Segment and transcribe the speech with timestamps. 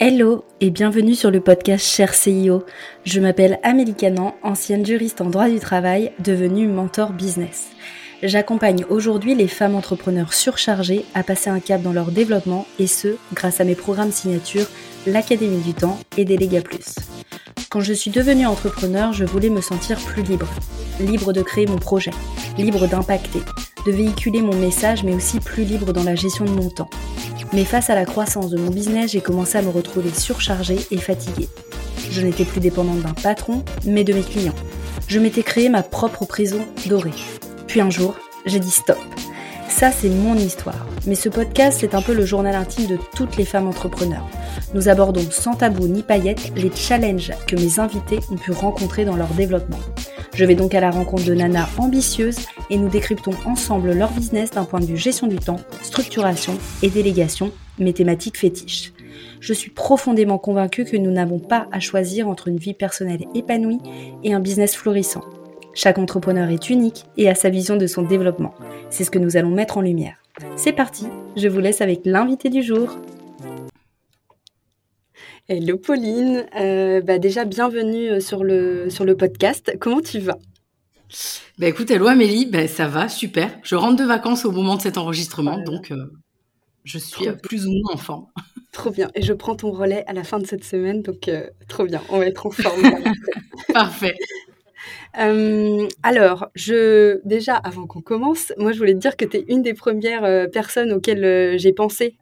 [0.00, 2.62] Hello et bienvenue sur le podcast Cher CIO.
[3.04, 7.66] Je m'appelle Amélie Canan, ancienne juriste en droit du travail, devenue mentor business.
[8.22, 13.16] J'accompagne aujourd'hui les femmes entrepreneurs surchargées à passer un cap dans leur développement et ce,
[13.34, 14.66] grâce à mes programmes signature,
[15.04, 16.94] l'Académie du Temps et Déléga Plus.
[17.68, 20.48] Quand je suis devenue entrepreneur, je voulais me sentir plus libre.
[21.00, 22.12] Libre de créer mon projet,
[22.56, 23.40] libre d'impacter,
[23.84, 26.90] de véhiculer mon message, mais aussi plus libre dans la gestion de mon temps.
[27.52, 30.98] Mais face à la croissance de mon business, j'ai commencé à me retrouver surchargée et
[30.98, 31.48] fatiguée.
[32.10, 34.54] Je n'étais plus dépendante d'un patron, mais de mes clients.
[35.06, 37.10] Je m'étais créé ma propre prison dorée.
[37.66, 38.98] Puis un jour, j'ai dit stop.
[39.68, 40.86] Ça, c'est mon histoire.
[41.06, 44.26] Mais ce podcast, c'est un peu le journal intime de toutes les femmes entrepreneurs.
[44.74, 49.16] Nous abordons sans tabou ni paillettes les challenges que mes invités ont pu rencontrer dans
[49.16, 49.78] leur développement.
[50.38, 54.52] Je vais donc à la rencontre de nanas ambitieuses et nous décryptons ensemble leur business
[54.52, 58.92] d'un point de vue gestion du temps, structuration et délégation, mes thématiques fétiches.
[59.40, 63.80] Je suis profondément convaincue que nous n'avons pas à choisir entre une vie personnelle épanouie
[64.22, 65.24] et un business florissant.
[65.74, 68.54] Chaque entrepreneur est unique et a sa vision de son développement.
[68.90, 70.22] C'est ce que nous allons mettre en lumière.
[70.54, 72.96] C'est parti, je vous laisse avec l'invité du jour.
[75.50, 79.74] Hello Pauline, euh, bah déjà bienvenue euh, sur le, sur le podcast.
[79.80, 80.36] Comment tu vas?
[81.58, 83.58] Bah écoute, hello Amélie, bah, ça va, super.
[83.62, 86.04] Je rentre de vacances au moment de cet enregistrement, donc euh,
[86.84, 88.26] je suis plus ou moins en forme.
[88.72, 89.10] Trop bien.
[89.14, 91.30] Et je prends ton relais à la fin de cette semaine, donc
[91.66, 92.02] trop bien.
[92.10, 92.82] On va être en forme.
[93.72, 94.14] Parfait.
[95.18, 99.44] Euh, alors, je, déjà, avant qu'on commence, moi, je voulais te dire que tu es
[99.48, 102.16] une des premières euh, personnes auxquelles euh, j'ai pensé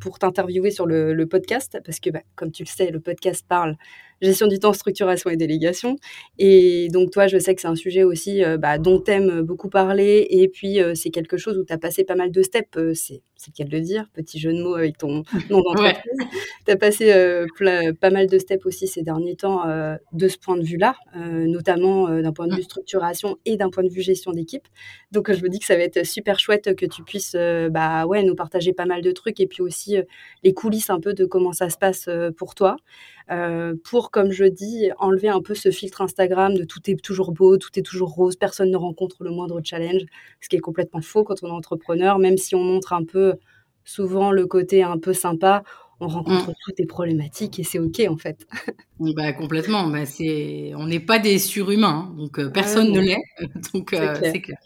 [0.00, 3.76] pour t'interviewer sur le, podcast, parce que, bah, comme tu le sais, le podcast parle
[4.22, 5.96] gestion du temps, structuration et délégation.
[6.38, 9.70] Et donc, toi, je sais que c'est un sujet aussi bah, dont tu aimes beaucoup
[9.70, 10.26] parler.
[10.28, 12.68] Et puis, c'est quelque chose où tu as passé pas mal de steps.
[12.92, 16.28] c'est le cas de le dire, petit jeu de mots avec ton nom d'entreprise.
[16.66, 17.46] Tu as passé
[17.98, 19.62] pas mal de steps aussi ces derniers temps
[20.12, 22.64] de ce point de vue-là, notamment d'un point de vue mmh.
[22.64, 24.66] structuration et d'un point de vue gestion d'équipe.
[25.12, 28.06] Donc, je me dis que ça va être super chouette que tu puisses euh, bah,
[28.06, 30.02] ouais, nous partager pas mal de trucs et puis aussi euh,
[30.42, 32.76] les coulisses un peu de comment ça se passe pour toi.
[33.84, 37.56] pour, comme je dis, enlever un peu ce filtre Instagram de tout est toujours beau,
[37.56, 40.02] tout est toujours rose, personne ne rencontre le moindre challenge,
[40.40, 43.34] ce qui est complètement faux quand on est entrepreneur, même si on montre un peu
[43.84, 45.62] souvent le côté un peu sympa,
[46.00, 46.54] on rencontre mmh.
[46.64, 48.46] toutes les problématiques et c'est ok en fait.
[49.00, 53.22] bah complètement, bah, c'est on n'est pas des surhumains, hein, donc euh, personne ne l'est,
[53.74, 54.58] donc euh, c'est clair.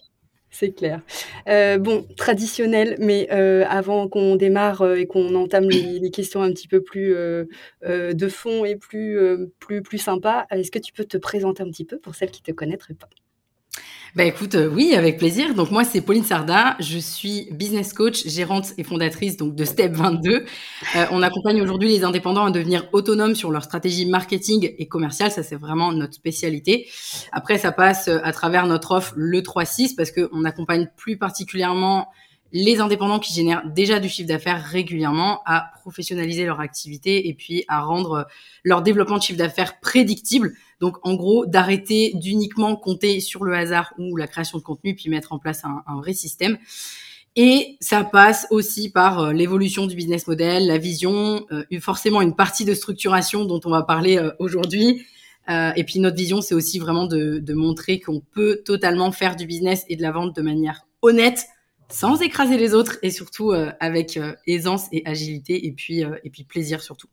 [0.51, 1.01] C'est clair.
[1.49, 6.81] Euh, bon, traditionnel, mais avant qu'on démarre et qu'on entame les, questions un petit peu
[6.81, 7.13] plus
[7.83, 9.19] de fond et plus,
[9.59, 12.41] plus, plus sympa, est-ce que tu peux te présenter un petit peu pour celles qui
[12.47, 13.09] ne te connaîtraient pas?
[14.15, 15.55] Bah écoute, euh, oui, avec plaisir.
[15.55, 16.77] Donc moi, c'est Pauline Sarda.
[16.79, 20.35] Je suis business coach, gérante et fondatrice donc de Step 22.
[20.35, 25.33] Euh, on accompagne aujourd'hui les indépendants à devenir autonomes sur leur stratégie marketing et commerciale.
[25.33, 26.89] Ça, c'est vraiment notre spécialité.
[27.33, 32.07] Après, ça passe euh, à travers notre offre le 3-6 parce qu'on accompagne plus particulièrement
[32.57, 37.65] les indépendants qui génèrent déjà du chiffre d'affaires régulièrement à professionnaliser leur activité et puis
[37.67, 38.29] à rendre
[38.63, 40.53] leur développement de chiffre d'affaires prédictible.
[40.79, 45.11] Donc en gros, d'arrêter d'uniquement compter sur le hasard ou la création de contenu puis
[45.11, 46.57] mettre en place un, vrai système.
[47.35, 52.37] Et ça passe aussi par euh, l'évolution du business model, la vision, euh, forcément une
[52.37, 55.05] partie de structuration dont on va parler euh, aujourd'hui.
[55.49, 59.45] et puis notre vision, c'est aussi vraiment de, de montrer qu'on peut totalement faire du
[59.45, 61.49] business et de la vente de manière honnête,
[61.89, 66.17] sans écraser les autres et surtout euh, avec euh, aisance et agilité et puis, euh,
[66.25, 67.09] et puis plaisir surtout.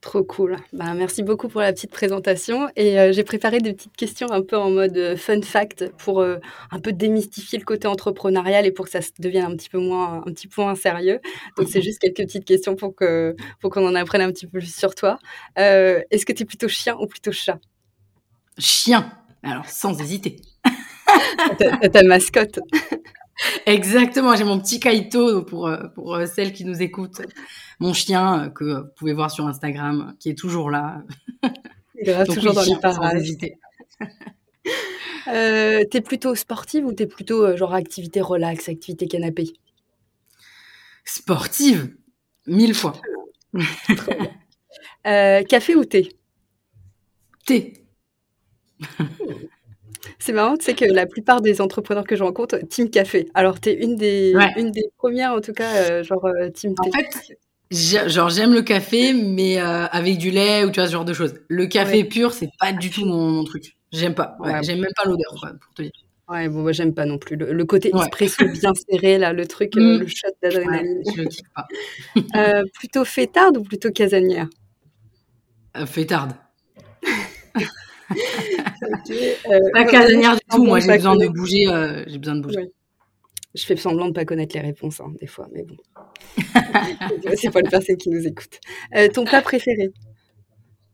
[0.00, 0.58] Trop cool.
[0.74, 2.68] Bah, merci beaucoup pour la petite présentation.
[2.76, 6.92] Et j'ai préparé des petites questions un peu en mode fun fact pour un peu
[6.92, 10.46] démystifier le côté entrepreneurial et pour que ça devienne un petit peu moins, un petit
[10.46, 11.20] peu moins sérieux.
[11.56, 14.58] Donc, c'est juste quelques petites questions pour qu'on pour qu'on en apprenne un petit peu
[14.58, 15.18] plus sur toi.
[15.56, 17.58] Est-ce que tu es plutôt chien ou plutôt chat?
[18.58, 19.10] Chien.
[19.42, 20.36] Alors, sans hésiter.
[21.58, 22.60] ta, ta mascotte.
[23.66, 27.22] Exactement, j'ai mon petit Kaito pour, euh, pour euh, celles qui nous écoutent.
[27.80, 31.02] Mon chien euh, que vous pouvez voir sur Instagram, qui est toujours là.
[32.00, 33.28] Il est toujours dans les parages.
[35.28, 39.52] euh, t'es plutôt sportive ou t'es plutôt genre activité relax, activité canapé?
[41.04, 41.96] Sportive,
[42.46, 42.94] mille fois.
[45.04, 46.08] café ou thé?
[47.46, 47.84] Thé.
[50.18, 53.28] C'est marrant, tu sais que la plupart des entrepreneurs que je rencontre, team café.
[53.34, 56.74] Alors, tu es une des, une des premières, en tout cas, euh, genre euh, team
[56.74, 56.88] thé.
[56.88, 60.92] En fait, genre j'aime le café, mais euh, avec du lait ou tu vois ce
[60.92, 61.34] genre de choses.
[61.48, 63.76] Le café pur, c'est pas du tout mon, truc.
[63.92, 64.36] J'aime pas.
[64.62, 65.92] J'aime même pas l'odeur, pour te dire.
[66.28, 67.36] Ouais, bon, moi, j'aime pas non plus.
[67.36, 69.98] Le, côté expresso bien serré, là, le truc, mmh.
[69.98, 71.02] le shot d'adrénaline.
[71.14, 71.66] je le kiffe pas.
[72.36, 74.48] euh, plutôt fêtarde ou plutôt casanière?
[78.10, 80.64] euh, pas casanière du tout.
[80.64, 81.66] Moi, j'ai besoin de bouger.
[82.06, 82.70] j'ai besoin de bouger.
[83.54, 85.76] Je fais semblant de pas connaître les réponses, hein, des fois, mais bon.
[87.36, 88.58] c'est pas le personne qui nous écoute.
[88.96, 89.92] Euh, ton plat préféré?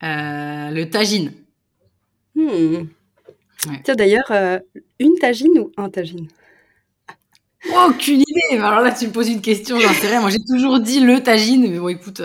[0.02, 1.32] Euh, Le tagine.
[2.34, 2.84] Hmm.
[3.84, 4.58] Tiens, d'ailleurs, euh,
[4.98, 6.28] une tagine ou un tagine?
[7.86, 8.58] Aucune idée.
[8.58, 10.20] Alors là, tu me poses une question, j'en sais rien.
[10.20, 12.20] Moi, j'ai toujours dit le tagine, mais bon, écoute,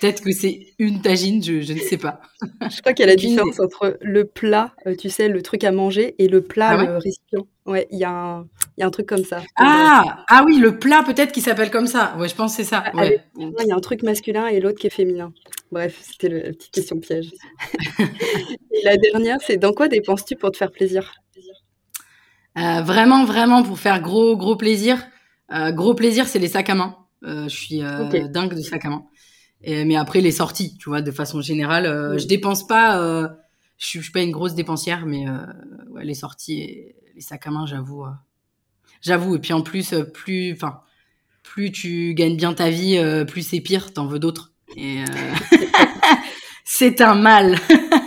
[0.00, 2.20] Peut-être que c'est une tagine, je, ne sais pas.
[2.42, 5.64] Je crois qu'il y a la différence entre le plat, euh, tu sais, le truc
[5.64, 7.46] à manger, et le plat, ah le récipient.
[7.64, 8.46] Ouais, il y, a un,
[8.76, 9.42] y a un truc comme ça.
[9.56, 12.14] Ah, ah oui, le plat peut-être qui s'appelle comme ça.
[12.18, 12.84] Ouais, je pense que c'est ça.
[12.94, 15.32] Ah, il y a un truc masculin et l'autre qui est féminin.
[15.72, 17.30] Bref, c'était la petite question piège.
[17.98, 21.14] et la dernière, c'est dans quoi dépenses-tu pour te faire plaisir?
[22.58, 24.98] Euh, Vraiment, vraiment, pour faire gros, gros plaisir.
[25.52, 26.96] Euh, gros plaisir, c'est les sacs à main.
[27.22, 29.06] je suis dingue de sacs à main
[29.64, 33.00] mais après les sorties, tu vois, de façon générale, euh, je dépense pas.
[33.00, 33.28] Euh,
[33.78, 35.38] je, suis, suis pas une grosse dépensière, mais euh,
[35.90, 38.04] ouais, les sorties et les sacs à main, j'avoue,
[39.00, 39.36] j'avoue.
[39.36, 40.80] Et puis en plus, plus, enfin,
[41.42, 43.92] plus tu gagnes bien ta vie, plus c'est pire.
[43.92, 44.52] T'en veux d'autres.
[44.76, 45.04] Et
[46.64, 47.58] c'est un mal.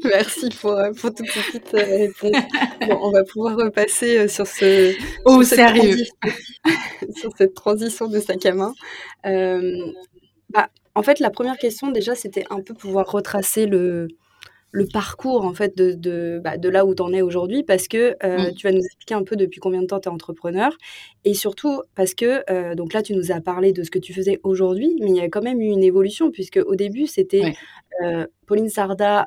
[0.04, 2.42] Merci pour, pour toutes ces petites réponses.
[2.88, 4.94] Bon, on va pouvoir repasser sur ce.
[5.24, 6.04] Au sérieux.
[7.16, 8.72] sur cette transition de sac à main.
[9.26, 9.92] Euh,
[10.50, 14.08] bah, en fait, la première question, déjà, c'était un peu pouvoir retracer le,
[14.72, 17.88] le parcours en fait de, de, bah, de là où tu en es aujourd'hui parce
[17.88, 18.54] que euh, mmh.
[18.54, 20.76] tu vas nous expliquer un peu depuis combien de temps tu es entrepreneur
[21.24, 24.12] et surtout parce que euh, donc là tu nous as parlé de ce que tu
[24.12, 27.54] faisais aujourd'hui mais il y a quand même eu une évolution puisque au début c'était
[28.46, 29.24] Pauline Sarda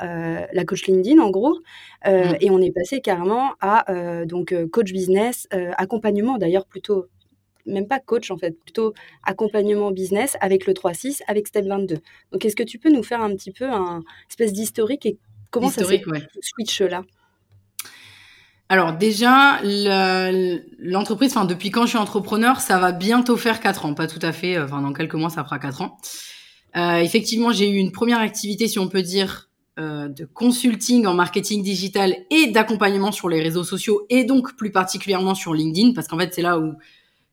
[0.54, 1.58] la coach LinkedIn en gros
[2.06, 2.36] mmh.
[2.42, 5.48] et on est passé carrément à donc coach business
[5.78, 7.08] accompagnement d'ailleurs plutôt
[7.70, 8.94] même pas coach en fait, plutôt
[9.24, 11.98] accompagnement business avec le 3-6, avec Step 22.
[12.32, 15.18] Donc est-ce que tu peux nous faire un petit peu un espèce d'historique et
[15.50, 16.28] comment ça s'est ouais.
[16.42, 17.04] switch là
[18.72, 19.60] alors déjà,
[20.78, 24.19] l'entreprise, enfin depuis quand je suis entrepreneur, ça va bientôt faire 4 ans, pas tout
[24.22, 25.98] à fait, enfin dans quelques mois ça fera 4 ans.
[26.75, 29.50] Euh, effectivement, j'ai eu une première activité, si on peut dire,
[29.80, 34.72] euh, de consulting en marketing digital et d'accompagnement sur les réseaux sociaux et donc plus
[34.72, 36.74] particulièrement sur LinkedIn, parce qu'en fait c'est là où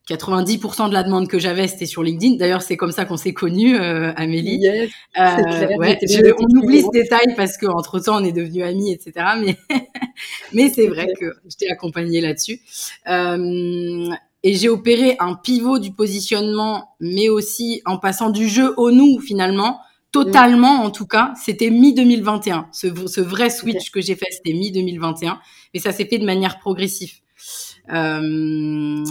[0.08, 2.36] 90% de la demande que j'avais, c'était sur LinkedIn.
[2.36, 4.64] D'ailleurs, c'est comme ça qu'on s'est connus, euh, Amélie.
[4.68, 5.98] euh, ouais,
[6.38, 9.26] on oublie ce détail parce qu'entre temps, on est devenus amis, etc.
[9.40, 9.56] Mais,
[10.52, 12.60] mais c'est vrai que je t'ai accompagnée là-dessus.
[13.08, 14.08] Euh,
[14.44, 19.18] et j'ai opéré un pivot du positionnement, mais aussi en passant du jeu au nous,
[19.18, 19.80] finalement.
[20.12, 22.66] Totalement, en tout cas, c'était mi-2021.
[22.72, 25.36] Ce, ce vrai switch que j'ai fait, c'était mi-2021.
[25.74, 27.12] Mais ça s'est fait de manière progressive.
[27.92, 29.04] Euh,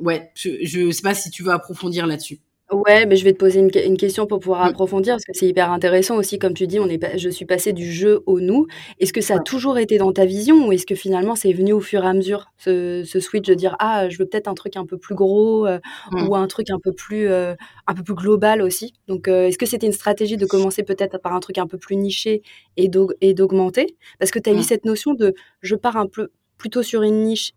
[0.00, 2.40] ouais, je ne sais pas si tu veux approfondir là-dessus.
[2.72, 5.70] Ouais, mais je vais te poser une, question pour pouvoir approfondir parce que c'est hyper
[5.70, 8.66] intéressant aussi, comme tu dis, on est, je suis passée du jeu au nous.
[8.98, 11.74] Est-ce que ça a toujours été dans ta vision ou est-ce que finalement c'est venu
[11.74, 14.76] au fur et à mesure ce, switch de dire ah je veux peut-être un truc
[14.78, 15.80] un peu plus gros euh,
[16.12, 16.28] mm.
[16.28, 17.54] ou un truc un peu plus euh,
[17.86, 18.94] un peu plus global aussi?
[19.06, 21.76] Donc euh, est-ce que c'était une stratégie de commencer peut-être par un truc un peu
[21.76, 22.40] plus niché
[22.78, 23.96] et d'augmenter?
[24.18, 24.62] Parce que tu as eu mm.
[24.62, 27.52] cette notion de je pars un peu plutôt sur une niche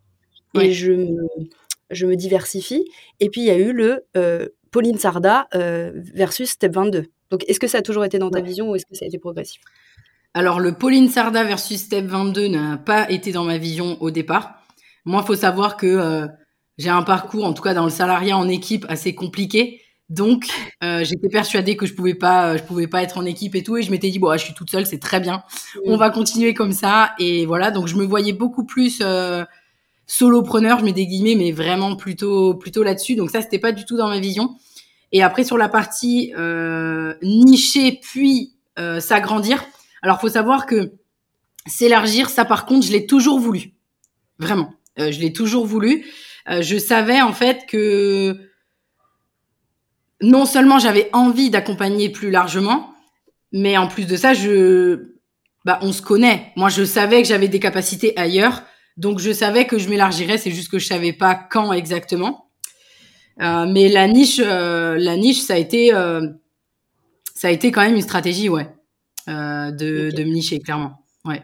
[0.61, 1.27] et je me
[1.89, 2.85] je me diversifie.
[3.19, 7.05] Et puis, il y a eu le euh, Pauline Sarda euh, versus Step 22.
[7.31, 9.07] Donc, est-ce que ça a toujours été dans ta vision ou est-ce que ça a
[9.07, 9.61] été progressif?
[10.33, 14.55] Alors, le Pauline Sarda versus Step 22 n'a pas été dans ma vision au départ.
[15.05, 16.27] Moi, il faut savoir que euh,
[16.77, 19.81] j'ai un parcours, en tout cas dans le salariat en équipe, assez compliqué.
[20.09, 20.45] Donc,
[21.01, 23.81] j'étais persuadée que je pouvais pas, je pouvais pas être en équipe et tout, et
[23.81, 25.41] je m'étais dit bon, je suis toute seule, c'est très bien,
[25.83, 27.71] on va continuer comme ça, et voilà.
[27.71, 29.01] Donc, je me voyais beaucoup plus
[30.07, 33.15] solopreneur, je mets des guillemets, mais vraiment plutôt plutôt là-dessus.
[33.15, 34.55] Donc ça, c'était pas du tout dans ma vision.
[35.11, 39.63] Et après sur la partie euh, nicher puis euh, s'agrandir.
[40.01, 40.91] Alors faut savoir que
[41.67, 43.73] s'élargir, ça par contre, je l'ai toujours voulu,
[44.39, 44.73] vraiment.
[44.99, 46.05] Euh, je l'ai toujours voulu.
[46.49, 48.37] Euh, je savais en fait que
[50.21, 52.93] non seulement j'avais envie d'accompagner plus largement,
[53.51, 55.15] mais en plus de ça, je,
[55.65, 56.51] bah, on se connaît.
[56.55, 58.63] Moi, je savais que j'avais des capacités ailleurs.
[58.97, 62.45] Donc je savais que je m'élargirais, c'est juste que je savais pas quand exactement.
[63.41, 66.27] Euh, mais la niche, euh, la niche, ça a été, euh,
[67.33, 68.67] ça a été quand même une stratégie, ouais,
[69.27, 71.43] de, de me nicher clairement, ouais.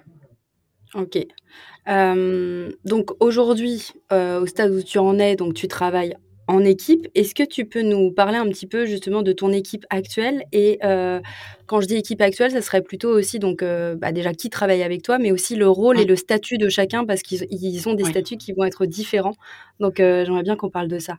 [0.93, 1.17] Ok.
[2.85, 6.15] donc aujourd'hui, au stade où tu en es, donc tu travailles
[6.47, 7.07] en équipe.
[7.15, 10.79] Est-ce que tu peux nous parler un petit peu justement de ton équipe actuelle Et
[11.67, 15.01] quand je dis équipe actuelle, ça serait plutôt aussi donc bah, déjà qui travaille avec
[15.01, 18.37] toi, mais aussi le rôle et le statut de chacun parce qu'ils ont des statuts
[18.37, 19.35] qui vont être différents.
[19.79, 21.17] Donc j'aimerais bien qu'on parle de ça.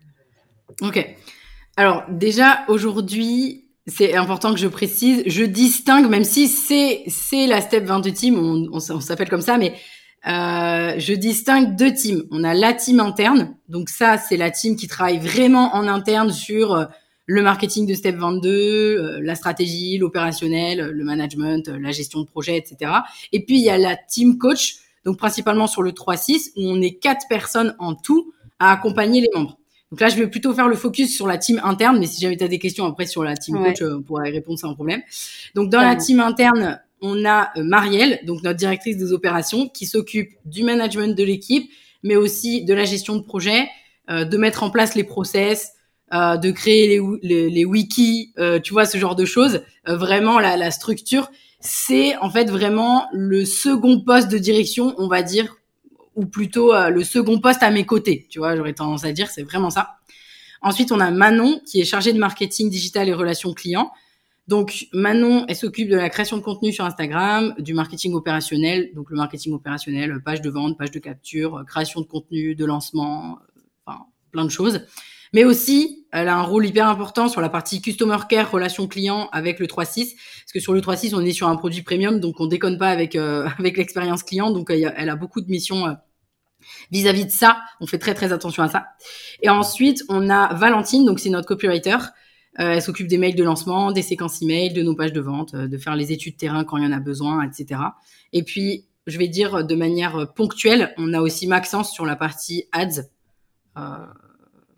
[0.81, 1.17] Ok.
[1.77, 7.61] Alors déjà aujourd'hui, c'est important que je précise, je distingue, même si c'est c'est la
[7.61, 9.75] Step 22 Team, on, on, s'appelle comme ça, mais
[10.27, 12.23] euh, je distingue deux teams.
[12.31, 16.31] On a la team interne, donc ça c'est la team qui travaille vraiment en interne
[16.31, 16.85] sur euh,
[17.27, 22.57] le marketing de Step 22, euh, la stratégie, l'opérationnel, le management, la gestion de projet,
[22.57, 22.93] etc.
[23.33, 26.81] Et puis il y a la team coach, donc principalement sur le 3-6, où on
[26.81, 29.59] est quatre personnes en tout à accompagner les membres.
[29.91, 32.39] Donc là, je vais plutôt faire le focus sur la team interne, mais si jamais
[32.39, 35.03] tu as des questions après sur la team coach, on pourra y répondre sans problème.
[35.55, 39.87] Donc dans la team interne, on a euh, Marielle, donc notre directrice des opérations, qui
[39.87, 41.71] s'occupe du management de l'équipe,
[42.03, 43.69] mais aussi de la gestion de projet,
[44.11, 45.73] euh, de mettre en place les process,
[46.15, 48.33] euh, de créer les, les, wikis,
[48.63, 49.63] tu vois, ce genre de choses.
[49.87, 51.31] vraiment, la, la structure,
[51.61, 55.57] c'est en fait vraiment le second poste de direction, on va dire,
[56.15, 58.27] ou plutôt le second poste à mes côtés.
[58.29, 59.97] Tu vois, j'aurais tendance à dire, c'est vraiment ça.
[60.61, 63.91] Ensuite, on a Manon qui est chargée de marketing digital et relations clients.
[64.49, 69.11] Donc Manon, elle s'occupe de la création de contenu sur Instagram, du marketing opérationnel, donc
[69.11, 73.39] le marketing opérationnel, page de vente, page de capture, création de contenu, de lancement,
[73.87, 74.01] enfin
[74.33, 74.85] plein de choses.
[75.33, 79.31] Mais aussi, elle a un rôle hyper important sur la partie customer care, relation client
[79.33, 82.39] avec le 3.6, parce que sur le 3.6, on est sur un produit premium, donc
[82.39, 85.95] on déconne pas avec euh, avec l'expérience client, donc elle a beaucoup de missions euh,
[86.91, 87.61] vis-à-vis -vis de ça.
[87.81, 88.87] On fait très très attention à ça.
[89.41, 91.99] Et ensuite, on a Valentine, donc c'est notre copywriter euh,
[92.57, 95.69] elle s'occupe des mails de lancement, des séquences email, de nos pages de vente, euh,
[95.69, 97.81] de faire les études terrain quand il y en a besoin, etc.
[98.33, 102.67] Et puis, je vais dire de manière ponctuelle, on a aussi Maxence sur la partie
[102.73, 103.03] ads.
[103.79, 103.81] Euh,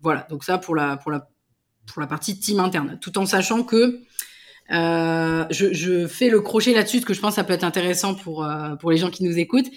[0.01, 1.29] voilà, donc ça pour la pour la
[1.85, 4.01] pour la partie team interne, tout en sachant que
[4.71, 7.63] euh, je, je, fais le crochet là-dessus, parce que je pense que ça peut être
[7.63, 9.69] intéressant pour euh, pour les gens qui nous écoutent.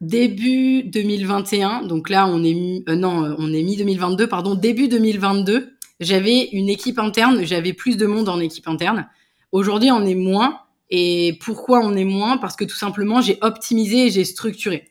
[0.00, 5.77] Début 2021, donc là on est euh, non, on est mi 2022, pardon, début 2022
[6.00, 9.08] j'avais une équipe interne, j'avais plus de monde en équipe interne.
[9.52, 10.60] Aujourd'hui, on est moins.
[10.90, 12.38] Et pourquoi on est moins?
[12.38, 14.88] Parce que tout simplement, j'ai optimisé et j'ai structuré.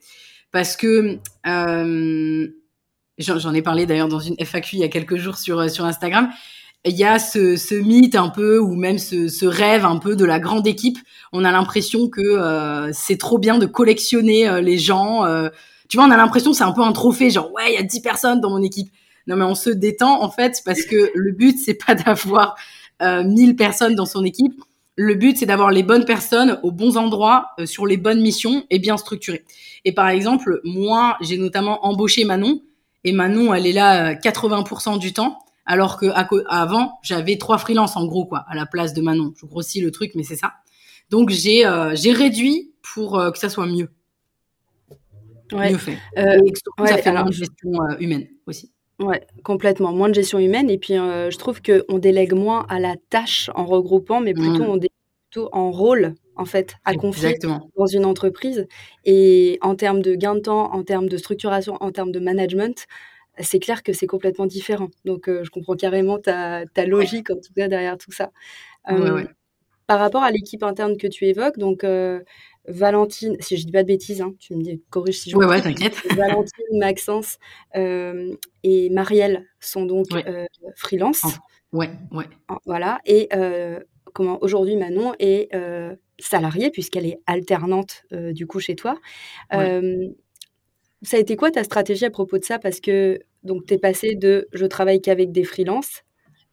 [0.51, 2.47] Parce que euh,
[3.17, 6.29] j'en ai parlé d'ailleurs dans une FAQ il y a quelques jours sur sur Instagram.
[6.85, 10.15] Il y a ce, ce mythe un peu ou même ce, ce, rêve un peu
[10.15, 10.97] de la grande équipe.
[11.33, 15.25] On a l'impression que euh, c'est trop bien de collectionner euh, les gens.
[15.25, 15.49] Euh.
[15.89, 17.77] tu vois, on a l'impression que c'est un peu un trophée, genre ouais, il y
[17.77, 18.89] a 10 personnes dans mon équipe.
[19.27, 22.55] Non, mais on se détend en fait parce que le but c'est pas d'avoir
[23.01, 24.61] euh, 1000 personnes dans son équipe.
[24.95, 28.65] Le but c'est d'avoir les bonnes personnes aux bons endroits euh, sur les bonnes missions
[28.69, 29.45] et bien structurées.
[29.85, 32.61] Et par exemple, moi j'ai notamment embauché Manon
[33.03, 35.39] et Manon elle est là 80% euh, du temps.
[35.65, 36.05] Alors que
[36.47, 39.33] avant, j'avais trois freelances en gros quoi à la place de Manon.
[39.35, 40.53] Je grossis le truc, mais c'est ça.
[41.09, 43.89] Donc j'ai euh, j'ai réduit pour que ça soit mieux,
[45.51, 45.97] mieux fait.
[46.15, 48.71] et surtout, ça fait la gestion humaine aussi.
[48.99, 49.93] Ouais, complètement.
[49.93, 53.65] Moins de gestion humaine et puis, je trouve qu'on délègue moins à la tâche en
[53.65, 54.69] regroupant, mais plutôt mmh.
[54.69, 54.91] on délègue
[55.29, 57.37] plutôt en rôle, en fait, à confier
[57.75, 58.67] dans une entreprise
[59.05, 62.87] et en termes de gain de temps, en termes de structuration, en termes de management,
[63.39, 64.87] c'est clair que c'est complètement différent.
[65.05, 68.31] Donc, je comprends carrément ta ta logique, en tout cas, derrière tout ça.
[69.85, 71.85] par rapport à l'équipe interne que tu évoques, donc,
[72.67, 75.61] Valentine, si je dis pas de bêtises, hein, tu me dis, corrige si je ouais,
[75.61, 75.95] t'inquiète.
[76.17, 77.37] Valentine, Maxence
[77.75, 80.45] euh, et Marielle sont donc euh,
[80.75, 81.23] freelance.
[81.71, 82.25] Ouais, ouais.
[82.65, 82.99] Voilà.
[83.05, 83.79] Et euh,
[84.13, 85.49] comment aujourd'hui Manon est
[86.19, 88.99] salariée puisqu'elle est alternante du coup chez toi.
[89.51, 92.59] ça a été quoi ta stratégie à propos de ça?
[92.59, 96.03] Parce que donc tu es passé de je travaille qu'avec des freelances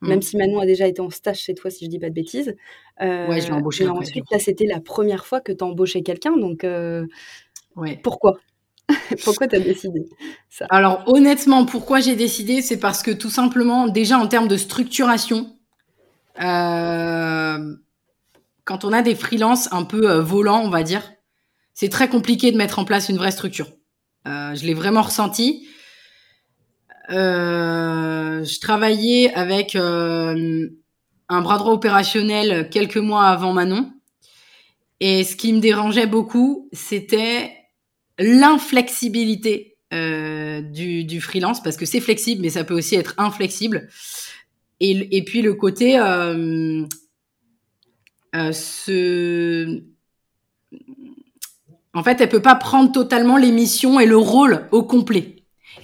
[0.04, 0.22] même mmh.
[0.22, 2.54] si Manon a déjà été en stage chez toi, si je dis pas de bêtises.
[3.00, 3.88] Euh, ouais, je l'ai embauché.
[3.88, 7.06] ensuite, là, c'était la première fois que tu as embauché quelqu'un, donc euh,
[7.76, 8.00] ouais.
[8.02, 8.38] pourquoi?
[9.24, 10.04] Pourquoi tu as décidé
[10.50, 10.66] ça?
[10.68, 15.56] Alors, honnêtement, pourquoi j'ai décidé C'est parce que tout simplement, déjà en termes de structuration,
[16.42, 17.76] euh,
[18.64, 21.02] quand on a des freelances un peu euh, volants, on va dire,
[21.74, 23.68] c'est très compliqué de mettre en place une vraie structure.
[24.26, 25.66] Euh, je l'ai vraiment ressenti.
[27.10, 30.68] Euh, je travaillais avec euh,
[31.28, 33.92] un bras droit opérationnel quelques mois avant Manon.
[35.00, 37.52] Et ce qui me dérangeait beaucoup, c'était
[38.18, 43.88] l'inflexibilité euh, du, du, freelance, parce que c'est flexible, mais ça peut aussi être inflexible.
[44.80, 46.84] Et, et puis le côté euh,
[48.34, 49.82] euh, ce...
[51.92, 55.33] En fait, elle peut pas prendre totalement les missions et le rôle au complet.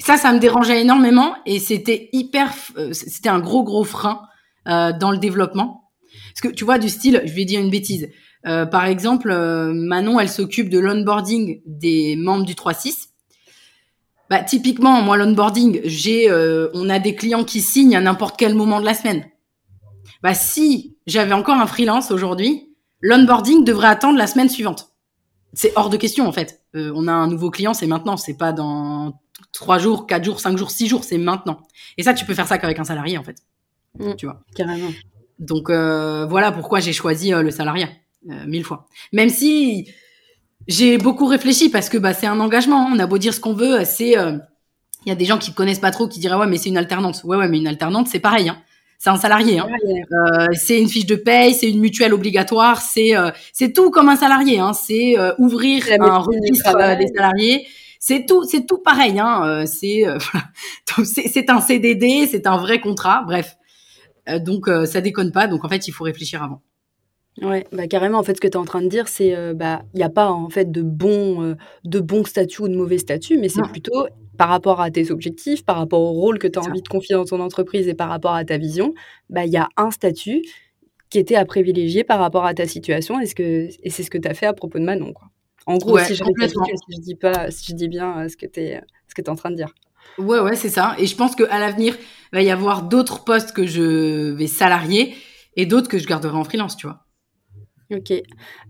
[0.01, 4.23] Ça, ça me dérangeait énormément et c'était hyper, euh, c'était un gros gros frein
[4.69, 5.91] euh, dans le développement.
[6.33, 8.09] Parce que tu vois, du style, je vais dire une bêtise.
[8.47, 13.09] Euh, par exemple, euh, Manon, elle s'occupe de l'onboarding des membres du 3-6.
[14.29, 16.31] Bah, typiquement, moi, l'onboarding, j'ai,
[16.75, 19.25] on a des clients qui signent à n'importe quel moment de la semaine.
[20.23, 22.69] Bah, si j'avais encore un freelance aujourd'hui,
[23.01, 24.91] l'onboarding devrait attendre la semaine suivante.
[25.53, 26.63] C'est hors de question, en fait.
[26.75, 29.15] On a un nouveau client, c'est maintenant, c'est pas dans
[29.53, 31.61] trois jours, quatre jours, cinq jours, six jours, c'est maintenant.
[31.99, 33.37] Et ça, tu peux faire ça qu'avec un salarié, en fait.
[33.99, 34.15] Mm.
[34.17, 34.41] Tu vois.
[34.55, 34.91] Carrément.
[35.41, 37.89] Donc euh, voilà pourquoi j'ai choisi euh, le salariat
[38.31, 38.87] euh, mille fois.
[39.13, 39.91] Même si
[40.69, 42.87] j'ai beaucoup réfléchi parce que bah c'est un engagement.
[42.87, 42.91] hein.
[42.95, 45.79] On a beau dire ce qu'on veut, c'est il y a des gens qui connaissent
[45.79, 47.23] pas trop qui diraient ouais mais c'est une alternante.
[47.25, 48.51] Ouais ouais mais une alternante c'est pareil.
[48.51, 48.59] Hein.
[48.99, 49.61] C'est un salarié.
[49.61, 49.69] Hein.
[50.53, 53.13] C'est une fiche de paye, c'est une mutuelle obligatoire, c'est
[53.55, 54.59] c'est tout comme un salarié.
[54.59, 54.75] Hein.
[54.75, 57.67] C'est ouvrir un registre des salariés.
[58.01, 59.21] C'est tout, c'est tout pareil.
[59.21, 59.43] Hein.
[59.47, 60.19] Euh, c'est euh,
[61.05, 63.23] c'est c'est un CDD, c'est un vrai contrat.
[63.27, 63.57] Bref,
[64.29, 65.47] Euh, donc ça déconne pas.
[65.49, 66.63] Donc en fait il faut réfléchir avant.
[67.41, 69.55] Ouais, bah carrément, en fait, ce que tu es en train de dire, c'est euh,
[69.55, 71.55] bah il n'y a pas en fait de bon, euh,
[71.85, 75.65] de bon statut ou de mauvais statut, mais c'est plutôt par rapport à tes objectifs,
[75.65, 76.71] par rapport au rôle que tu as ça.
[76.71, 78.95] envie de confier dans ton entreprise et par rapport à ta vision,
[79.31, 80.43] bah il y a un statut
[81.11, 84.11] qui était à privilégier par rapport à ta situation et, ce que, et c'est ce
[84.11, 85.13] que tu as fait à propos de Manon.
[85.15, 85.30] Quoi.
[85.67, 88.37] En gros, Ouais, si je si je dis pas, si je dis bien euh, ce
[88.37, 89.75] que tu es, ce que es en train de dire.
[90.19, 90.95] Ouais, ouais, c'est ça.
[90.99, 91.97] Et je pense qu'à l'avenir,
[92.33, 95.15] il va y avoir d'autres postes que je vais salarier
[95.57, 97.07] et d'autres que je garderai en freelance, tu vois.
[97.93, 98.13] Ok.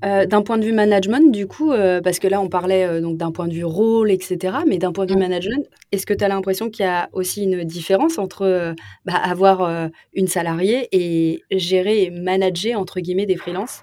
[0.03, 3.03] Euh, d'un point de vue management, du coup, euh, parce que là, on parlait euh,
[3.03, 4.59] donc d'un point de vue rôle, etc.
[4.67, 7.43] Mais d'un point de vue management, est-ce que tu as l'impression qu'il y a aussi
[7.43, 8.73] une différence entre euh,
[9.05, 13.83] bah, avoir euh, une salariée et gérer et manager, entre guillemets, des freelances?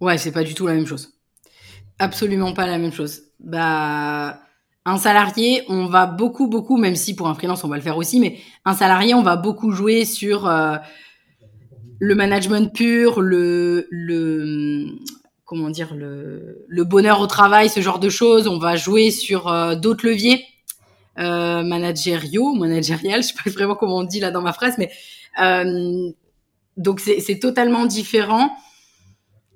[0.00, 1.19] Ouais, c'est pas du tout la même chose.
[2.00, 3.20] Absolument pas la même chose.
[3.38, 4.40] Bah,
[4.86, 7.98] un salarié, on va beaucoup, beaucoup, même si pour un freelance, on va le faire
[7.98, 10.76] aussi, mais un salarié, on va beaucoup jouer sur euh,
[11.98, 13.86] le management pur, le,
[15.44, 18.48] comment dire, le, bonheur au travail, ce genre de choses.
[18.48, 20.42] On va jouer sur euh, d'autres leviers
[21.18, 24.90] euh, managériaux, managérial, je sais pas vraiment comment on dit là dans ma phrase, mais
[25.40, 26.10] euh,
[26.78, 28.50] donc c'est totalement différent.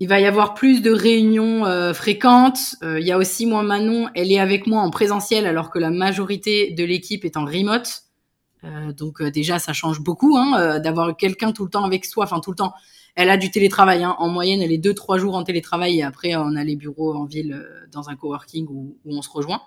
[0.01, 2.77] Il va y avoir plus de réunions euh, fréquentes.
[2.83, 5.79] Euh, il y a aussi moi Manon, elle est avec moi en présentiel alors que
[5.79, 8.03] la majorité de l'équipe est en remote.
[8.65, 12.05] Euh, donc euh, déjà ça change beaucoup hein, euh, d'avoir quelqu'un tout le temps avec
[12.05, 12.73] soi, enfin tout le temps.
[13.15, 14.03] Elle a du télétravail.
[14.03, 14.17] Hein.
[14.19, 17.15] En moyenne, elle est deux trois jours en télétravail et après on a les bureaux
[17.15, 19.63] en ville dans un coworking où, où on se rejoint.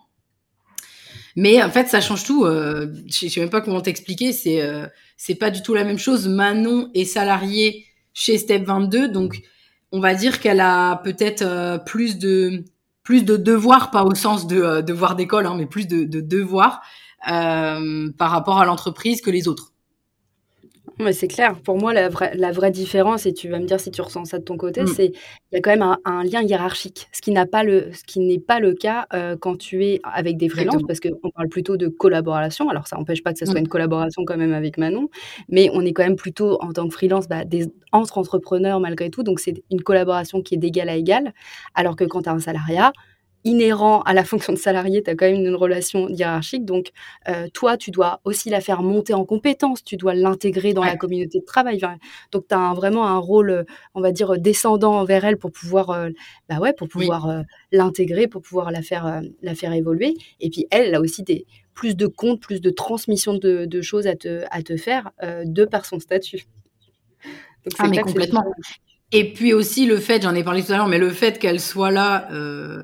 [1.37, 2.45] Mais en fait, ça change tout.
[2.45, 4.33] Euh, je sais même pas comment t'expliquer.
[4.33, 6.27] C'est euh, c'est pas du tout la même chose.
[6.27, 9.41] Manon est salariée chez Step 22, donc
[9.91, 12.65] on va dire qu'elle a peut-être euh, plus de
[13.03, 16.19] plus de devoirs, pas au sens de euh, devoir d'école, hein, mais plus de, de
[16.19, 16.81] devoirs
[17.31, 19.71] euh, par rapport à l'entreprise que les autres.
[21.11, 21.55] C'est clair.
[21.61, 24.25] Pour moi, la vraie, la vraie différence, et tu vas me dire si tu ressens
[24.25, 24.87] ça de ton côté, Mm.
[24.87, 25.05] c'est
[25.51, 28.03] il y a quand même un, un lien hiérarchique, ce qui n'a pas le, ce
[28.03, 31.49] qui n'est pas le cas euh, quand tu es avec des freelances, parce qu'on parle
[31.49, 32.69] plutôt de collaboration.
[32.69, 33.65] Alors, ça n'empêche pas que ce soit Mm.
[33.65, 35.07] une collaboration quand même avec Manon,
[35.49, 39.09] mais on est quand même plutôt en tant que freelance bah, des entre entrepreneurs malgré
[39.11, 41.33] tout, donc c'est une collaboration qui est d'égal à égal,
[41.75, 42.91] alors que quand tu as un salariat
[43.47, 46.65] inhérent à la fonction de salarié, tu as quand même une relation hiérarchique.
[46.65, 46.91] Donc,
[47.29, 50.97] euh, toi, tu dois aussi la faire monter en compétences, tu dois l'intégrer dans la
[50.97, 51.79] communauté de travail.
[52.31, 53.63] Donc, tu as vraiment un rôle, euh,
[53.95, 56.09] on va dire, descendant envers elle pour pouvoir, euh,
[56.49, 57.05] bah ouais, pour Oui.
[57.05, 60.13] pouvoir euh, l'intégrer, pour pouvoir la faire, euh, la faire évoluer.
[60.39, 63.81] Et puis, elle, elle a aussi des, plus de comptes, plus de transmission de, de
[63.81, 66.45] choses à te, à te faire euh, de par son statut.
[67.63, 68.43] Donc, Ah c'est mais complètement.
[69.11, 71.61] Et puis aussi le fait, j'en ai parlé tout à l'heure, mais le fait qu'elle
[71.61, 72.83] soit là euh,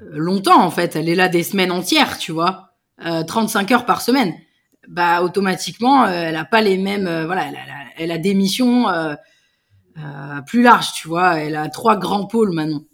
[0.00, 2.70] longtemps en fait, elle est là des semaines entières, tu vois,
[3.04, 4.34] euh, 35 heures par semaine.
[4.88, 7.56] Bah automatiquement, euh, elle a pas les mêmes, euh, voilà, elle
[8.10, 9.14] a, elle des missions euh,
[9.98, 11.38] euh, plus larges, tu vois.
[11.40, 12.84] Elle a trois grands pôles maintenant,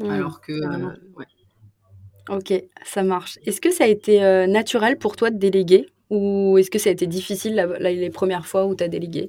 [0.00, 1.26] Mm, alors que euh, ouais.
[2.30, 2.52] Ok,
[2.84, 3.38] ça marche.
[3.44, 5.90] Est-ce que ça a été euh, naturel pour toi de déléguer?
[6.10, 8.88] Ou est-ce que ça a été difficile la- la- les premières fois où tu as
[8.88, 9.28] délégué?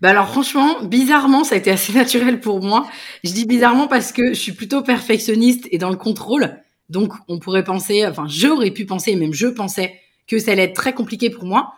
[0.00, 2.86] Bah alors franchement, bizarrement, ça a été assez naturel pour moi.
[3.24, 6.58] Je dis bizarrement parce que je suis plutôt perfectionniste et dans le contrôle.
[6.88, 9.94] Donc on pourrait penser, enfin j'aurais pu penser, même je pensais
[10.26, 11.72] que ça allait être très compliqué pour moi.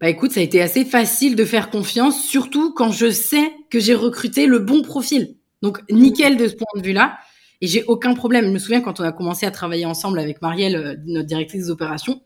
[0.00, 3.78] Bah écoute, ça a été assez facile de faire confiance, surtout quand je sais que
[3.78, 5.36] j'ai recruté le bon profil.
[5.62, 7.18] Donc nickel de ce point de vue-là.
[7.60, 8.46] Et j'ai aucun problème.
[8.46, 11.66] Je me souviens quand on a commencé à travailler ensemble avec Marielle, euh, notre directrice
[11.66, 12.20] des opérations.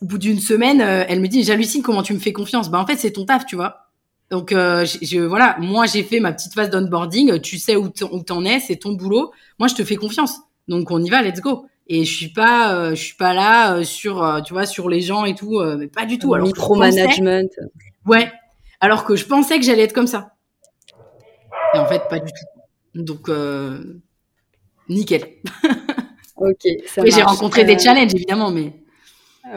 [0.00, 2.70] Au bout d'une semaine, euh, elle me dit j'hallucine comment tu me fais confiance.
[2.70, 3.89] Bah en fait c'est ton taf, tu vois.
[4.30, 7.40] Donc euh, je, je- voilà, moi j'ai fait ma petite phase d'onboarding.
[7.40, 9.32] Tu sais où t'en es, c'est ton boulot.
[9.58, 10.38] Moi je te fais confiance.
[10.68, 11.66] Donc on y va, let's go.
[11.88, 15.34] Et je suis pas, je suis pas là sur, tu vois, sur les gens et
[15.34, 16.34] tout, mais pas du tout.
[16.34, 17.48] Alors micromanagement.
[18.06, 18.30] Ouais.
[18.78, 20.34] Alors que je pensais que j'allais être comme ça.
[21.74, 23.02] Et en fait, pas du tout.
[23.02, 23.28] Donc,
[24.88, 25.22] nickel.
[26.36, 26.66] ok.
[26.86, 28.72] Ça oui, j'ai rencontré des challenges évidemment, mais.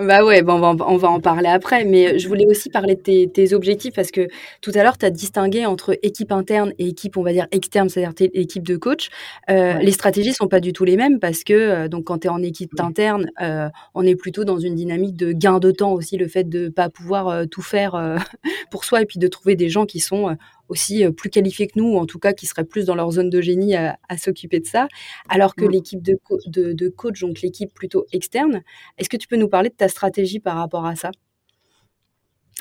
[0.02, 2.96] Bah ouais, bon, on, va, on va en parler après, mais je voulais aussi parler
[2.96, 4.28] de tes, tes objectifs parce que
[4.60, 7.90] tout à l'heure, tu as distingué entre équipe interne et équipe, on va dire, externe,
[7.90, 9.10] c'est-à-dire équipe de coach.
[9.52, 12.28] Euh, Les stratégies sont pas du tout les mêmes parce que euh, donc quand tu
[12.28, 15.94] es en équipe interne, euh, on est plutôt dans une dynamique de gain de temps
[15.94, 17.94] aussi, le fait de pas pouvoir euh, tout faire
[18.72, 20.36] pour soi et puis de trouver des gens qui sont
[20.70, 23.30] aussi plus qualifiés que nous, ou en tout cas qui seraient plus dans leur zone
[23.30, 24.88] de génie à, s'occuper de ça,
[25.30, 28.64] alors que l'équipe de, de, coach, donc l'équipe plutôt externe,
[28.98, 31.12] est-ce que tu peux nous parler de ta stratégie par rapport à ça?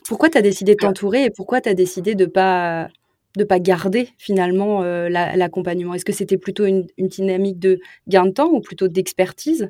[0.06, 2.88] Pourquoi tu as décidé de t'entourer et pourquoi tu as décidé de pas
[3.36, 5.94] de pas garder finalement l'accompagnement?
[5.94, 9.68] Est-ce que c'était plutôt une, dynamique de gain de temps ou plutôt d'expertise?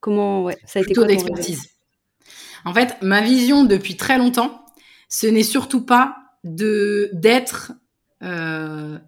[0.00, 1.70] Comment ouais, ça a plutôt d'expertise.
[2.64, 4.64] En fait, ma vision depuis très longtemps,
[5.08, 7.72] ce n'est surtout pas de d'être
[8.22, 8.98] euh,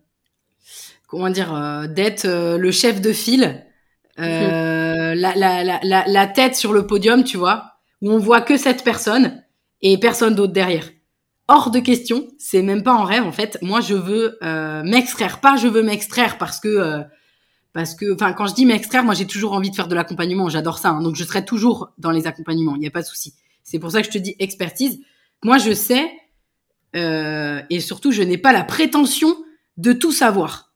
[1.06, 3.64] comment dire euh, d'être euh, le chef de file
[4.18, 8.56] euh, la, la, la, la, tête sur le podium tu vois où on voit que
[8.56, 9.42] cette personne
[9.82, 10.88] et personne d'autre derrière.
[11.48, 13.58] Hors de question c'est même pas en rêve en fait.
[13.60, 14.38] Moi je veux
[14.84, 15.40] m'extraire.
[15.40, 17.02] Pas je veux m'extraire parce que
[17.74, 20.48] parce que enfin quand je dis m'extraire moi j'ai toujours envie de faire de l'accompagnement.
[20.48, 21.02] J'adore ça hein.
[21.02, 22.74] donc je serai toujours dans les accompagnements.
[22.74, 23.34] Il n'y a pas de souci.
[23.62, 24.98] C'est pour ça que je te dis expertise.
[25.44, 26.10] Moi je sais
[26.96, 29.36] euh, et surtout, je n'ai pas la prétention
[29.76, 30.72] de tout savoir.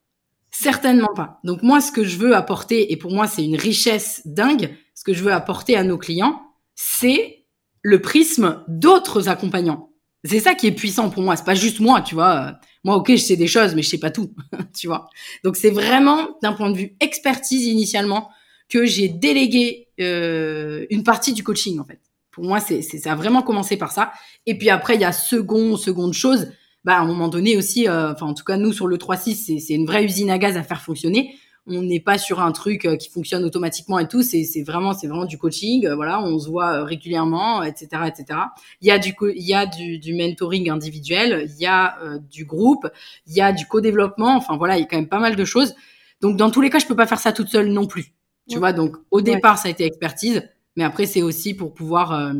[0.50, 1.40] Certainement pas.
[1.44, 5.04] Donc moi, ce que je veux apporter, et pour moi c'est une richesse dingue, ce
[5.04, 6.42] que je veux apporter à nos clients,
[6.74, 7.46] c'est
[7.82, 9.90] le prisme d'autres accompagnants.
[10.24, 11.36] C'est ça qui est puissant pour moi.
[11.36, 12.58] C'est pas juste moi, tu vois.
[12.84, 14.34] Moi, ok, je sais des choses, mais je sais pas tout,
[14.76, 15.08] tu vois.
[15.44, 18.28] Donc c'est vraiment d'un point de vue expertise initialement
[18.68, 22.00] que j'ai délégué euh, une partie du coaching en fait.
[22.30, 24.12] Pour moi, c'est, ça a vraiment commencé par ça.
[24.46, 26.52] Et puis après, il y a second, seconde chose.
[26.84, 29.34] Bah, à un moment donné aussi, euh, enfin, en tout cas, nous, sur le 3.6,
[29.34, 31.34] c'est, c'est une vraie usine à gaz à faire fonctionner.
[31.66, 34.22] On n'est pas sur un truc euh, qui fonctionne automatiquement et tout.
[34.22, 35.86] C'est, c'est vraiment, c'est vraiment du coaching.
[35.86, 38.40] Euh, voilà, on se voit régulièrement, etc., etc.
[38.80, 41.98] Il y a du, il y a du, du mentoring individuel, il y a
[42.30, 42.88] du groupe,
[43.26, 44.36] il y a du co-développement.
[44.36, 45.74] Enfin, voilà, il y a quand même pas mal de choses.
[46.22, 48.14] Donc, dans tous les cas, je peux pas faire ça toute seule non plus.
[48.48, 50.42] Tu vois, donc au départ, ça a été expertise.
[50.76, 52.32] Mais après, c'est aussi pour pouvoir euh,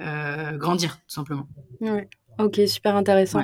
[0.00, 1.48] euh, grandir, tout simplement.
[2.38, 3.42] Ok, super intéressant.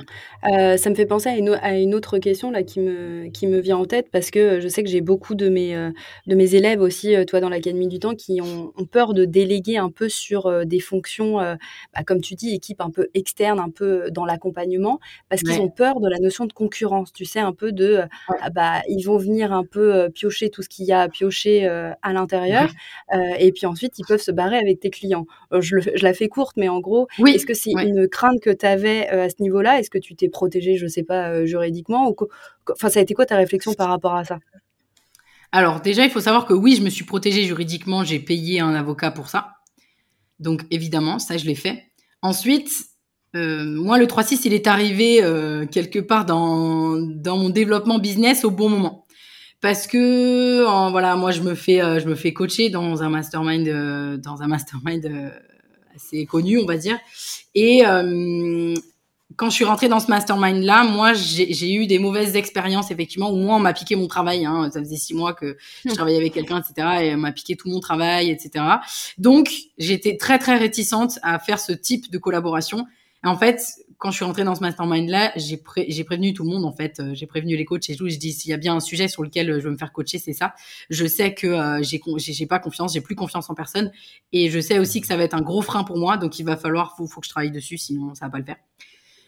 [0.51, 3.47] Euh, ça me fait penser à une, à une autre question là qui me, qui
[3.47, 5.91] me vient en tête parce que je sais que j'ai beaucoup de mes, euh,
[6.27, 9.25] de mes élèves aussi, euh, toi dans l'Académie du Temps, qui ont, ont peur de
[9.25, 13.71] déléguer un peu sur des fonctions, bah, comme tu dis, équipe un peu externe, un
[13.71, 14.99] peu dans l'accompagnement,
[15.29, 18.03] parce qu'ils ont peur de la notion de concurrence, tu sais, un peu de,
[18.41, 21.67] ah bah, ils vont venir un peu piocher tout ce qu'il y a à piocher
[21.67, 22.71] à l'intérieur,
[23.39, 25.27] et puis ensuite ils peuvent se barrer avec tes clients.
[25.53, 27.33] je, le, je la fais courte, mais en gros, oui.
[27.33, 29.79] est-ce que c'est une crainte que tu as euh, à ce niveau-là?
[29.79, 32.17] Est-ce que tu t'es protégé, je ne sais pas, euh, juridiquement ou
[32.73, 34.39] Enfin, ça a été quoi ta réflexion par rapport à ça?
[35.53, 38.05] Alors, déjà, il faut savoir que oui, je me suis protégée juridiquement.
[38.05, 39.57] J'ai payé un avocat pour ça.
[40.39, 41.85] Donc, évidemment, ça, je l'ai fait.
[42.23, 42.71] Ensuite,
[43.35, 45.21] euh, moi, le 3-6, il est arrivé
[45.73, 49.07] quelque part dans, dans mon développement business au bon moment.
[49.61, 54.43] Parce que, voilà, moi, je me fais, je me fais coacher dans un mastermind, dans
[54.43, 55.33] un mastermind
[55.95, 56.99] assez connu, on va dire.
[57.55, 58.75] Et euh,
[59.37, 63.37] quand je suis rentrée dans ce mastermind-là, moi, j'ai eu des mauvaises expériences, effectivement, où
[63.37, 64.45] moi, on m'a piqué mon travail.
[64.45, 64.71] Hein.
[64.73, 65.95] Ça faisait six mois que je hmm.
[65.95, 66.89] travaillais avec quelqu'un, etc.
[67.03, 68.65] Et on m'a piqué tout mon travail, etc.
[69.19, 72.87] Donc, j'étais très, très réticente à faire ce type de collaboration.
[73.25, 73.63] Et en fait,
[74.01, 76.99] quand je suis rentrée dans ce mastermind-là, j'ai prévenu tout le monde, en fait.
[76.99, 78.09] Euh, j'ai prévenu les coachs et tout.
[78.09, 80.19] Je dis, s'il y a bien un sujet sur lequel je veux me faire coacher,
[80.19, 80.55] c'est ça.
[80.89, 83.93] Je sais que euh, j'ai pas confiance, j'ai plus confiance en personne.
[84.33, 86.17] Et je sais aussi que ça va être un gros frein pour moi.
[86.17, 88.45] Donc, il va falloir, faut, faut que je travaille dessus, sinon ça va pas le
[88.45, 88.57] faire.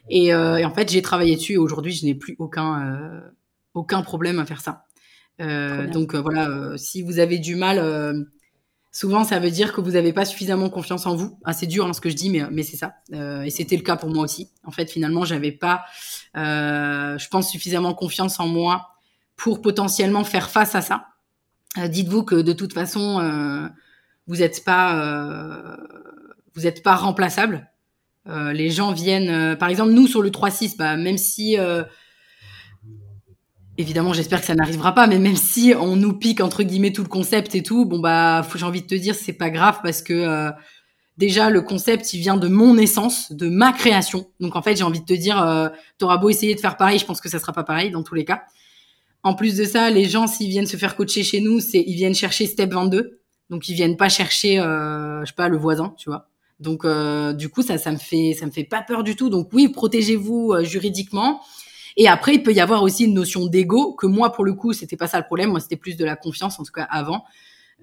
[0.08, 3.20] Et, euh, et en fait, j'ai travaillé dessus et aujourd'hui, je n'ai plus aucun, euh,
[3.74, 4.86] aucun problème à faire ça.
[5.40, 7.78] Euh, donc voilà, si vous avez du mal
[8.92, 11.38] souvent ça veut dire que vous n'avez pas suffisamment confiance en vous.
[11.44, 12.94] Ah, c'est dur hein, ce que je dis, mais, mais c'est ça.
[13.12, 14.50] Euh, et c'était le cas pour moi aussi.
[14.64, 15.84] En fait, finalement, j'avais pas,
[16.36, 18.90] euh, je pense, suffisamment confiance en moi
[19.36, 21.06] pour potentiellement faire face à ça.
[21.78, 23.68] Euh, dites-vous que de toute façon, euh,
[24.26, 25.76] vous n'êtes pas, euh,
[26.54, 27.68] vous êtes pas remplaçable.
[28.26, 31.56] les gens viennent, par exemple, nous sur le 3-6, bah, même si
[33.78, 37.02] Évidemment, j'espère que ça n'arrivera pas, mais même si on nous pique entre guillemets tout
[37.02, 40.02] le concept et tout, bon bah, j'ai envie de te dire, c'est pas grave parce
[40.02, 40.50] que euh,
[41.16, 44.28] déjà le concept, il vient de mon essence, de ma création.
[44.40, 46.98] Donc en fait, j'ai envie de te dire, euh, t'auras beau essayer de faire pareil,
[46.98, 48.42] je pense que ça sera pas pareil dans tous les cas.
[49.22, 51.94] En plus de ça, les gens s'ils viennent se faire coacher chez nous, c'est ils
[51.94, 53.20] viennent chercher Step 22.
[53.50, 56.28] donc ils viennent pas chercher, euh, je sais pas, le voisin, tu vois.
[56.58, 59.30] Donc euh, du coup ça, ça me fait, ça me fait pas peur du tout.
[59.30, 61.40] Donc oui, protégez-vous euh, juridiquement.
[61.96, 64.72] Et après, il peut y avoir aussi une notion d'ego que moi, pour le coup,
[64.72, 65.50] c'était pas ça le problème.
[65.50, 67.24] Moi, c'était plus de la confiance, en tout cas avant.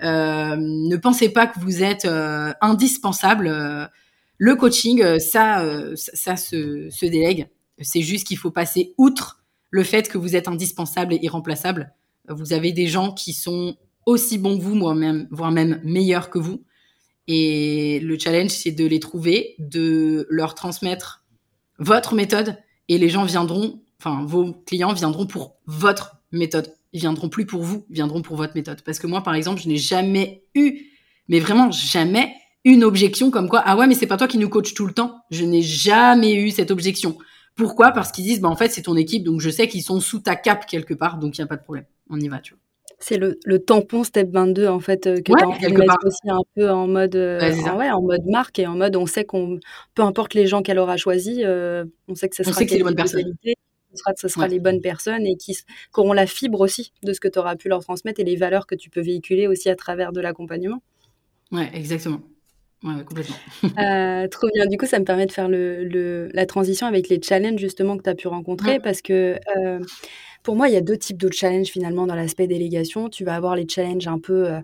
[0.01, 3.89] Euh, ne pensez pas que vous êtes euh, indispensable.
[4.37, 5.63] le coaching, ça,
[5.95, 7.49] ça, ça se, se délègue.
[7.81, 11.93] C'est juste qu'il faut passer outre le fait que vous êtes indispensable et irremplaçable.
[12.27, 16.39] Vous avez des gens qui sont aussi bons que vous, moi-même, voire même meilleurs que
[16.39, 16.63] vous.
[17.27, 21.25] Et le challenge, c'est de les trouver, de leur transmettre
[21.77, 26.73] votre méthode et les gens viendront, enfin, vos clients viendront pour votre méthode.
[26.93, 28.81] Ils viendront plus pour vous, ils viendront pour votre méthode.
[28.81, 30.87] Parce que moi, par exemple, je n'ai jamais eu,
[31.27, 32.33] mais vraiment jamais,
[32.65, 34.93] une objection comme quoi, ah ouais, mais c'est pas toi qui nous coach tout le
[34.93, 35.21] temps.
[35.31, 37.17] Je n'ai jamais eu cette objection.
[37.55, 37.91] Pourquoi?
[37.91, 40.19] Parce qu'ils disent, bah en fait, c'est ton équipe, donc je sais qu'ils sont sous
[40.19, 41.85] ta cape quelque part, donc il n'y a pas de problème.
[42.09, 42.61] On y va, tu vois.
[43.01, 46.69] C'est le, le, tampon Step 22 en fait euh, que ouais, tu aussi un peu
[46.69, 47.39] en mode euh,
[47.77, 49.57] ouais, en mode marque et en mode on sait qu'on
[49.95, 52.95] peu importe les gens qu'elle aura choisi, euh, on sait que ce sera les bonnes
[52.95, 53.33] personnes.
[53.91, 54.49] Ce sera, ce sera ouais.
[54.49, 55.63] les bonnes personnes et qui, qui,
[55.97, 58.67] auront la fibre aussi de ce que tu auras pu leur transmettre et les valeurs
[58.67, 60.81] que tu peux véhiculer aussi à travers de l'accompagnement.
[61.51, 62.21] Ouais, exactement.
[62.83, 63.35] Ouais, complètement.
[63.79, 64.65] euh, trop bien.
[64.67, 67.97] Du coup, ça me permet de faire le, le, la transition avec les challenges justement
[67.97, 68.79] que tu as pu rencontrer ouais.
[68.79, 69.79] parce que euh,
[70.43, 73.09] pour moi, il y a deux types de challenges finalement dans l'aspect délégation.
[73.09, 74.61] Tu vas avoir les challenges un peu, euh,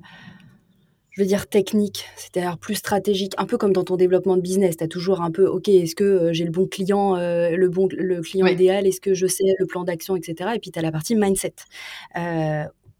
[1.15, 4.75] je veux dire, techniques, c'est-à-dire plus stratégiques, un peu comme dans ton développement de business.
[4.75, 7.69] Tu as toujours un peu, OK, est-ce que euh, j'ai le bon client, euh, le
[7.69, 10.51] bon le client idéal, est-ce que je sais le plan d'action, etc.
[10.55, 11.53] Et puis tu as la partie mindset.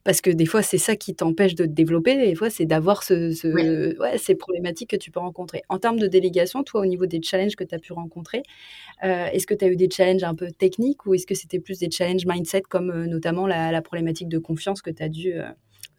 [0.06, 2.16] parce que des fois, c'est ça qui t'empêche de te développer.
[2.16, 3.98] Des fois, c'est d'avoir ce, ce ouais.
[4.00, 4.18] ouais.
[4.18, 5.64] ces problématiques que tu peux rencontrer.
[5.68, 8.44] En termes de délégation, toi, au niveau des challenges que tu as pu rencontrer,
[9.04, 11.60] euh, est-ce que tu as eu des challenges un peu techniques ou est-ce que c'était
[11.60, 15.34] plus des challenges mindset comme euh, notamment la, la, problématique de confiance que as dû,
[15.34, 15.50] euh,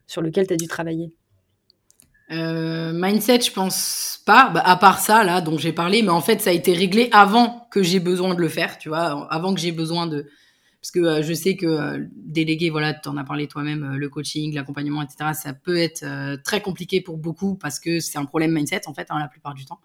[0.07, 1.11] sur lequel tu as dû travailler?
[2.31, 6.41] Mindset, je pense pas, bah, à part ça, là, dont j'ai parlé, mais en fait,
[6.41, 9.61] ça a été réglé avant que j'ai besoin de le faire, tu vois, avant que
[9.61, 10.27] j'ai besoin de,
[10.87, 13.97] parce que euh, je sais que euh, déléguer, voilà, tu en as parlé toi-même, euh,
[13.97, 16.07] le coaching, l'accompagnement, etc., ça peut être
[16.45, 19.55] très compliqué pour beaucoup parce que c'est un problème mindset, en fait, hein, la plupart
[19.55, 19.81] du temps.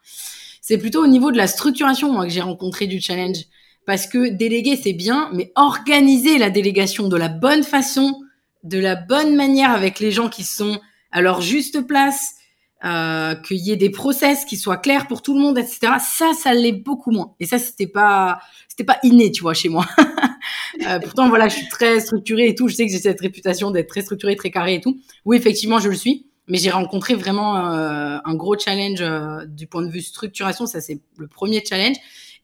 [0.62, 3.46] C'est plutôt au niveau de la structuration, moi, que j'ai rencontré du challenge.
[3.88, 8.22] Parce que déléguer, c'est bien, mais organiser la délégation de la bonne façon,
[8.64, 10.80] de la bonne manière avec les gens qui sont
[11.12, 12.36] à leur juste place,
[12.84, 15.94] euh, qu'il y ait des process qui soient clairs pour tout le monde, etc.
[16.00, 17.36] Ça, ça l'est beaucoup moins.
[17.40, 19.86] Et ça, c'était pas, c'était pas inné, tu vois, chez moi.
[20.88, 22.68] euh, pourtant, voilà, je suis très structurée et tout.
[22.68, 25.00] Je sais que j'ai cette réputation d'être très structurée, très carrée et tout.
[25.26, 26.26] Oui, effectivement, je le suis.
[26.48, 30.66] Mais j'ai rencontré vraiment euh, un gros challenge euh, du point de vue structuration.
[30.66, 31.98] Ça, c'est le premier challenge.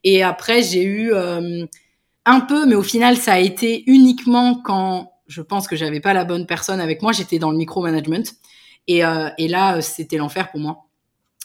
[0.03, 1.65] Et après, j'ai eu euh,
[2.25, 6.13] un peu, mais au final, ça a été uniquement quand je pense que j'avais pas
[6.13, 7.11] la bonne personne avec moi.
[7.11, 8.23] J'étais dans le micromanagement.
[8.87, 10.85] Et, euh, et là, c'était l'enfer pour moi.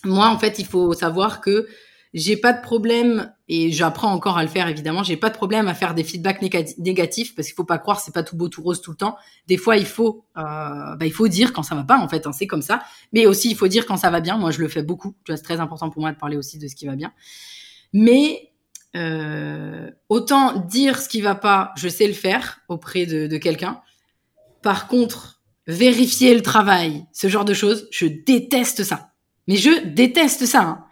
[0.05, 1.67] Moi, en fait, il faut savoir que
[2.15, 5.03] j'ai pas de problème et j'apprends encore à le faire évidemment.
[5.03, 8.13] J'ai pas de problème à faire des feedbacks négatifs parce qu'il faut pas croire c'est
[8.13, 9.17] pas tout beau tout rose tout le temps.
[9.47, 10.43] Des fois il faut euh,
[10.97, 12.83] bah, il faut dire quand ça va pas en fait, hein, c'est comme ça.
[13.13, 14.37] Mais aussi il faut dire quand ça va bien.
[14.37, 15.15] Moi je le fais beaucoup.
[15.27, 17.13] C'est très important pour moi de parler aussi de ce qui va bien.
[17.95, 18.53] Mais
[18.95, 23.81] euh, autant dire ce qui va pas, je sais le faire auprès de quelqu'un.
[24.63, 29.11] Par contre vérifier le travail, ce genre de choses, je déteste ça.
[29.49, 30.63] Mais je déteste ça.
[30.63, 30.85] Hein.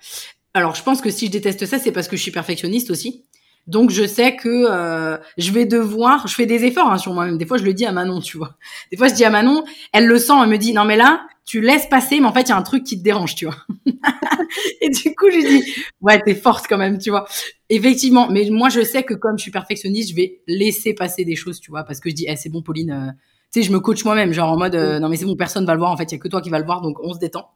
[0.55, 3.25] Alors, je pense que si je déteste ça, c'est parce que je suis perfectionniste aussi.
[3.67, 7.39] Donc, je sais que euh, je vais devoir, je fais des efforts hein, sur moi-même.
[7.39, 8.57] Des fois, je le dis à Manon, tu vois.
[8.91, 11.27] Des fois, je dis à Manon, elle le sent, elle me dit, non mais là,
[11.45, 13.45] tu laisses passer, mais en fait, il y a un truc qui te dérange, tu
[13.45, 13.59] vois.
[14.81, 17.29] et du coup, je dis, ouais, t'es forte quand même, tu vois.
[17.69, 21.37] Effectivement, mais moi, je sais que comme je suis perfectionniste, je vais laisser passer des
[21.37, 22.91] choses, tu vois, parce que je dis, eh, c'est bon, Pauline.
[22.91, 23.13] Euh,
[23.51, 25.75] sais, je me coach moi-même, genre en mode, euh, non mais c'est bon, personne va
[25.75, 27.13] le voir, en fait, il y a que toi qui va le voir, donc on
[27.15, 27.51] se détend.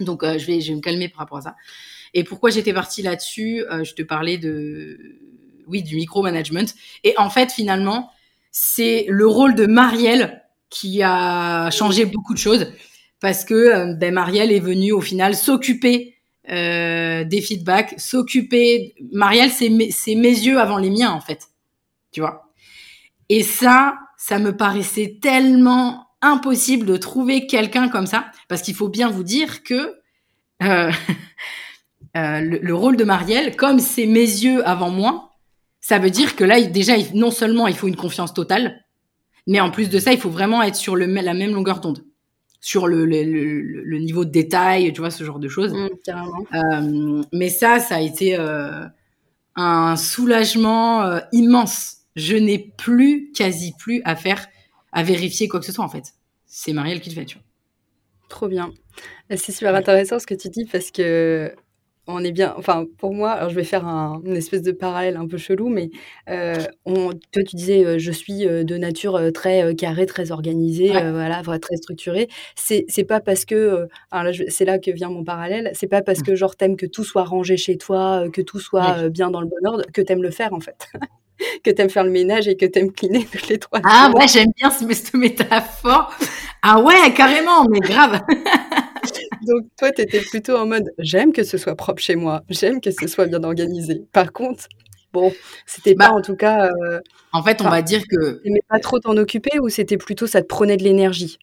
[0.00, 1.54] Donc euh, je vais, je vais me calmer par rapport à ça.
[2.14, 4.98] Et pourquoi j'étais partie là-dessus euh, Je te parlais de,
[5.66, 6.66] oui, du micromanagement.
[7.02, 8.10] Et en fait, finalement,
[8.50, 12.72] c'est le rôle de Marielle qui a changé beaucoup de choses
[13.20, 16.16] parce que euh, ben, Marielle est venue au final s'occuper
[16.50, 18.94] euh, des feedbacks, s'occuper.
[19.12, 21.48] Marielle, c'est mes, mes yeux avant les miens en fait,
[22.12, 22.52] tu vois?
[23.28, 23.94] Et ça,
[24.26, 29.22] ça me paraissait tellement impossible de trouver quelqu'un comme ça, parce qu'il faut bien vous
[29.22, 29.96] dire que
[30.62, 30.90] euh,
[32.16, 35.32] euh, le, le, rôle de Marielle, comme c'est mes yeux avant moi,
[35.82, 38.82] ça veut dire que là, déjà, non seulement il faut une confiance totale,
[39.46, 42.02] mais en plus de ça, il faut vraiment être sur le, la même longueur d'onde,
[42.62, 43.04] sur le,
[43.98, 45.74] niveau de détail, tu vois, ce genre de choses.
[45.74, 45.88] Mmh,
[46.54, 48.38] euh, mais ça, ça a été
[49.54, 54.46] un soulagement immense je n'ai plus, quasi plus à faire,
[54.92, 56.14] à vérifier quoi que ce soit en fait.
[56.46, 57.44] C'est Marielle qui le fait, tu vois.
[58.28, 58.72] Trop bien.
[59.30, 61.52] C'est super intéressant ce que tu dis parce que
[62.06, 65.16] on est bien, enfin pour moi, alors je vais faire un, une espèce de parallèle
[65.16, 65.90] un peu chelou, mais
[66.28, 70.88] euh, on, toi tu disais euh, je suis euh, de nature très carrée, très organisée,
[70.90, 72.28] voilà, très structurée.
[72.56, 73.88] C'est c'est pas parce que,
[74.48, 76.24] c'est là que vient mon parallèle, c'est pas parce mmh.
[76.24, 79.46] que genre t'aimes que tout soit rangé chez toi, que tout soit bien dans le
[79.46, 80.88] bon ordre, que t'aimes le faire en fait.
[81.62, 83.80] que t'aimes faire le ménage et que t'aimes cleaner toutes les trois.
[83.84, 86.14] Ah ouais, j'aime bien cette métaphore.
[86.62, 88.20] Ah ouais, carrément, mais grave.
[89.46, 92.80] Donc toi, tu étais plutôt en mode j'aime que ce soit propre chez moi, j'aime
[92.80, 94.02] que ce soit bien organisé.
[94.12, 94.64] Par contre,
[95.12, 95.32] bon,
[95.66, 96.68] c'était pas bah, en tout cas.
[96.68, 97.00] Euh,
[97.32, 98.40] en fait, on va dire que.
[98.42, 101.38] Tu pas trop t'en occuper ou c'était plutôt ça te prenait de l'énergie?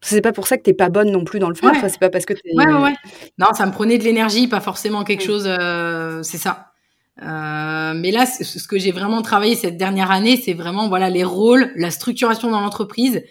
[0.00, 1.72] C'est pas pour ça que t'es pas bonne non plus dans le fond.
[1.80, 2.50] c'est pas parce que t'es.
[2.54, 2.92] Ouais, ouais,
[3.38, 5.46] Non, ça me prenait de l'énergie, pas forcément quelque chose.
[5.46, 6.73] Euh, c'est ça.
[7.22, 11.24] Euh, mais là, ce que j'ai vraiment travaillé cette dernière année, c'est vraiment voilà les
[11.24, 13.22] rôles, la structuration dans l'entreprise,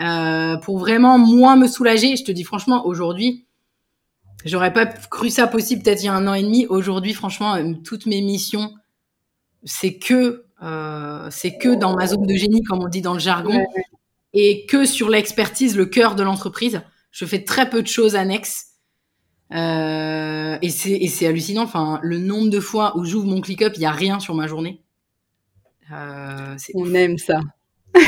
[0.00, 2.16] euh, pour vraiment moins me soulager.
[2.16, 3.46] Je te dis franchement, aujourd'hui,
[4.44, 6.66] j'aurais pas cru ça possible peut-être il y a un an et demi.
[6.66, 8.74] Aujourd'hui, franchement, euh, toutes mes missions,
[9.64, 13.20] c'est que euh, c'est que dans ma zone de génie, comme on dit dans le
[13.20, 13.64] jargon,
[14.32, 16.82] et que sur l'expertise, le cœur de l'entreprise.
[17.10, 18.66] Je fais très peu de choses annexes.
[19.52, 21.62] Euh, et c'est hallucinant.
[21.62, 24.46] Enfin, le nombre de fois où j'ouvre mon ClickUp, il y a rien sur ma
[24.46, 24.82] journée.
[25.92, 27.40] Euh, on aime ça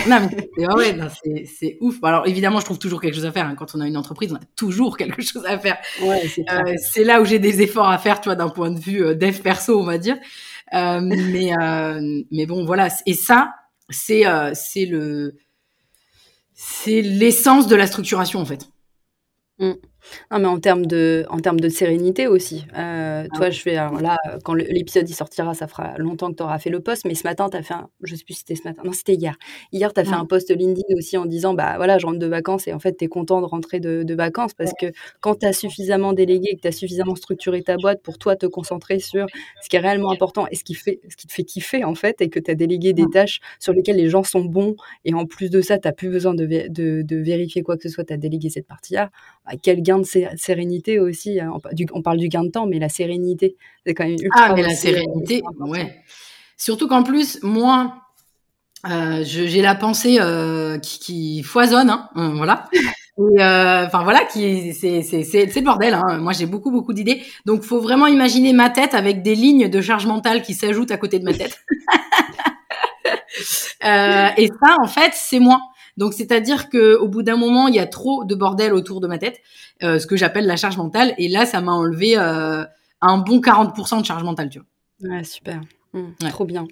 [0.07, 2.03] non, mais c'est ouf.
[2.03, 3.47] Alors, évidemment, je trouve toujours quelque chose à faire.
[3.47, 3.55] Hein.
[3.57, 5.79] Quand on a une entreprise, on a toujours quelque chose à faire.
[6.03, 9.05] Euh, c'est là où j'ai des efforts à faire, tu vois, d'un point de vue
[9.05, 10.17] euh, dev perso, on va dire.
[10.75, 11.53] Euh, mais,
[12.31, 12.89] mais bon, voilà.
[13.07, 13.55] Et ça,
[13.91, 14.25] c'est
[14.55, 15.37] c'est le
[16.55, 18.69] c'est l'essence de la structuration, en fait.
[19.59, 19.73] Mmh.
[20.31, 22.65] Non, mais en termes de, en termes de sérénité aussi.
[22.77, 26.43] Euh, ah toi, je fais, là, quand l'épisode il sortira, ça fera longtemps que tu
[26.43, 28.41] auras fait le post, mais ce matin, tu as fait un, je sais plus si
[28.41, 29.37] c'était ce matin, non, c'était hier.
[29.73, 32.27] Hier, tu as fait un post LinkedIn aussi en disant, bah voilà, je rentre de
[32.27, 34.87] vacances et en fait, tu es content de rentrer de, de vacances parce que
[35.21, 38.37] quand tu as suffisamment délégué et que tu as suffisamment structuré ta boîte pour toi
[38.37, 39.27] te concentrer sur
[39.63, 41.95] ce qui est réellement important et ce qui, fait, ce qui te fait kiffer en
[41.95, 45.15] fait et que tu as délégué des tâches sur lesquelles les gens sont bons et
[45.15, 47.89] en plus de ça, tu n'as plus besoin de, de, de, vérifier quoi que ce
[47.89, 49.11] soit, tu as délégué cette partie-là,
[49.47, 50.07] bah, quel gain de
[50.37, 51.41] sérénité aussi.
[51.41, 51.53] Hein.
[51.93, 53.57] On, parle du gain de temps, mais la sérénité,
[53.87, 54.47] c'est quand même ultra.
[54.47, 56.03] Ah, mais la euh, sérénité, ouais.
[56.57, 58.03] Surtout qu'en plus, moi,
[58.89, 62.69] euh, j'ai la pensée euh, qui, foisonne, hein, voilà.
[63.21, 65.93] Enfin voilà, qui c'est c'est bordel.
[65.95, 66.19] Hein.
[66.19, 69.81] Moi, j'ai beaucoup beaucoup d'idées, donc faut vraiment imaginer ma tête avec des lignes de
[69.81, 71.59] charge mentale qui s'ajoutent à côté de ma tête.
[73.83, 75.61] et ça, en fait, c'est moi.
[75.99, 79.09] Donc c'est-à-dire que au bout d'un moment, il y a trop de bordel autour de
[79.09, 79.41] ma tête,
[79.83, 81.13] euh, ce que j'appelle la charge mentale.
[81.19, 82.65] Et là, ça m'a enlevé euh,
[83.01, 85.17] un bon 40% de charge mentale, tu vois.
[85.17, 85.61] Ouais, super.
[85.93, 86.63] Mmh, trop bien.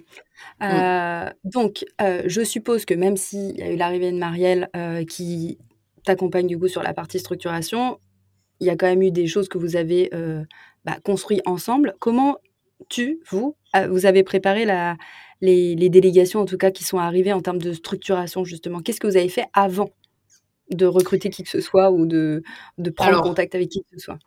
[0.61, 0.63] Mmh.
[0.63, 4.69] Euh, donc, je suppose que même s'il y a eu l'arrivée de Marielle
[5.09, 5.57] qui
[6.05, 7.99] t'accompagne du coup sur la partie structuration,
[8.61, 10.09] il y a quand même eu des choses que vous avez
[10.85, 11.95] bah, construites ensemble.
[11.99, 12.37] Comment
[12.87, 13.57] tu, vous,
[13.89, 14.95] vous avez préparé la,
[15.41, 19.07] les, délégations, en tout cas, qui sont arrivées en termes de structuration, justement Qu'est-ce que
[19.07, 19.91] vous avez fait avant
[20.71, 22.43] de recruter qui que ce soit ou de,
[22.77, 24.19] de prendre contact avec qui que ce soit?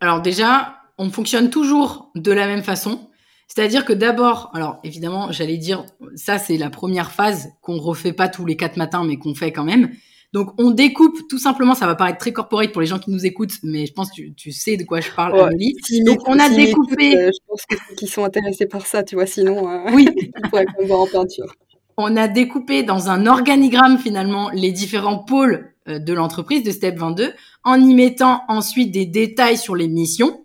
[0.00, 3.10] Alors déjà, on fonctionne toujours de la même façon.
[3.48, 8.28] C'est-à-dire que d'abord, alors évidemment, j'allais dire, ça c'est la première phase qu'on refait pas
[8.28, 9.90] tous les quatre matins, mais qu'on fait quand même.
[10.34, 13.24] Donc, on découpe tout simplement, ça va paraître très corporate pour les gens qui nous
[13.24, 15.76] écoutent, mais je pense que tu, sais de quoi je parle, Amélie.
[16.04, 17.16] Donc, on a découpé.
[17.16, 20.08] Euh, je pense que qui sont intéressés par ça, tu vois, sinon, euh, oui,
[20.44, 21.54] on pourrait voir en peinture.
[21.96, 26.98] On a découpé dans un organigramme finalement les différents pôles euh, de l'entreprise de Step
[26.98, 30.44] 22 en y mettant ensuite des détails sur les missions.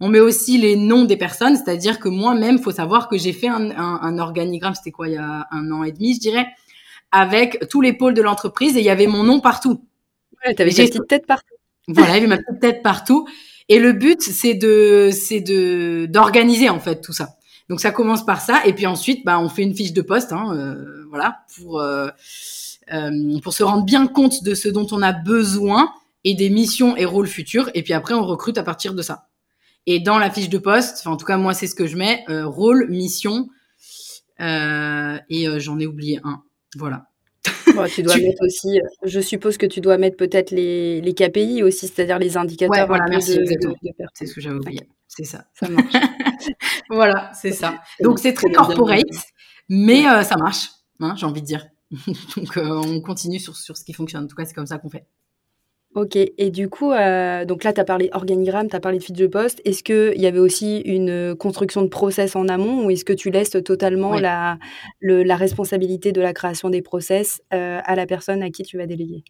[0.00, 3.48] On met aussi les noms des personnes, c'est-à-dire que moi-même, faut savoir que j'ai fait
[3.48, 6.48] un, un, un organigramme, c'était quoi, il y a un an et demi, je dirais,
[7.12, 9.84] avec tous les pôles de l'entreprise et il y avait mon nom partout.
[10.44, 11.54] Ouais, t'avais ta petite tête partout.
[11.88, 13.26] Voilà, il y avait ma petite tête partout.
[13.68, 17.38] Et le but, c'est de, c'est de, d'organiser en fait tout ça.
[17.68, 20.32] Donc ça commence par ça, et puis ensuite, bah, on fait une fiche de poste,
[20.32, 22.08] hein, euh, voilà, pour euh,
[22.92, 25.92] euh, pour se rendre bien compte de ce dont on a besoin
[26.24, 27.70] et des missions et rôles futurs.
[27.74, 29.28] Et puis après, on recrute à partir de ça.
[29.86, 31.96] Et dans la fiche de poste, enfin en tout cas moi, c'est ce que je
[31.96, 33.48] mets rôle, mission,
[34.40, 36.42] et j'en ai oublié un.
[36.78, 37.06] Voilà.
[37.94, 41.88] tu dois mettre aussi, je suppose que tu dois mettre peut-être les, les KPI aussi,
[41.88, 42.86] c'est-à-dire les indicateurs.
[42.86, 43.38] voilà, merci,
[44.14, 44.80] c'est ce que j'avais oublié.
[45.08, 45.46] C'est ça.
[45.54, 45.92] Ça marche.
[46.90, 47.80] voilà, c'est ça.
[48.00, 49.04] Donc c'est très corporate,
[49.68, 50.68] mais euh, ça marche,
[51.00, 51.66] hein, j'ai envie de dire.
[52.36, 54.24] Donc euh, on continue sur, sur ce qui fonctionne.
[54.24, 55.06] En tout cas, c'est comme ça qu'on fait.
[55.94, 59.02] Ok, et du coup, euh, donc là, tu as parlé organigramme, tu as parlé de
[59.02, 59.60] fiche de poste.
[59.64, 63.30] Est-ce qu'il y avait aussi une construction de process en amont ou est-ce que tu
[63.30, 64.58] laisses totalement la,
[65.00, 68.86] la responsabilité de la création des process euh, à la personne à qui tu vas
[68.86, 69.24] déléguer?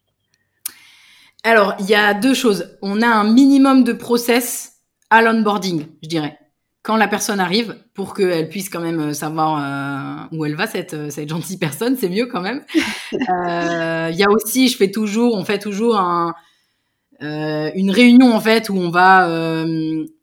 [1.45, 2.77] Alors, il y a deux choses.
[2.83, 4.79] On a un minimum de process
[5.11, 6.39] à l'onboarding, je dirais.
[6.83, 10.95] Quand la personne arrive, pour qu'elle puisse quand même savoir euh, où elle va, cette,
[10.95, 12.65] euh, cette gentille personne, c'est mieux quand même.
[13.31, 16.35] Euh, il y a aussi, je fais toujours, on fait toujours un,
[17.21, 19.64] une réunion en fait où on va,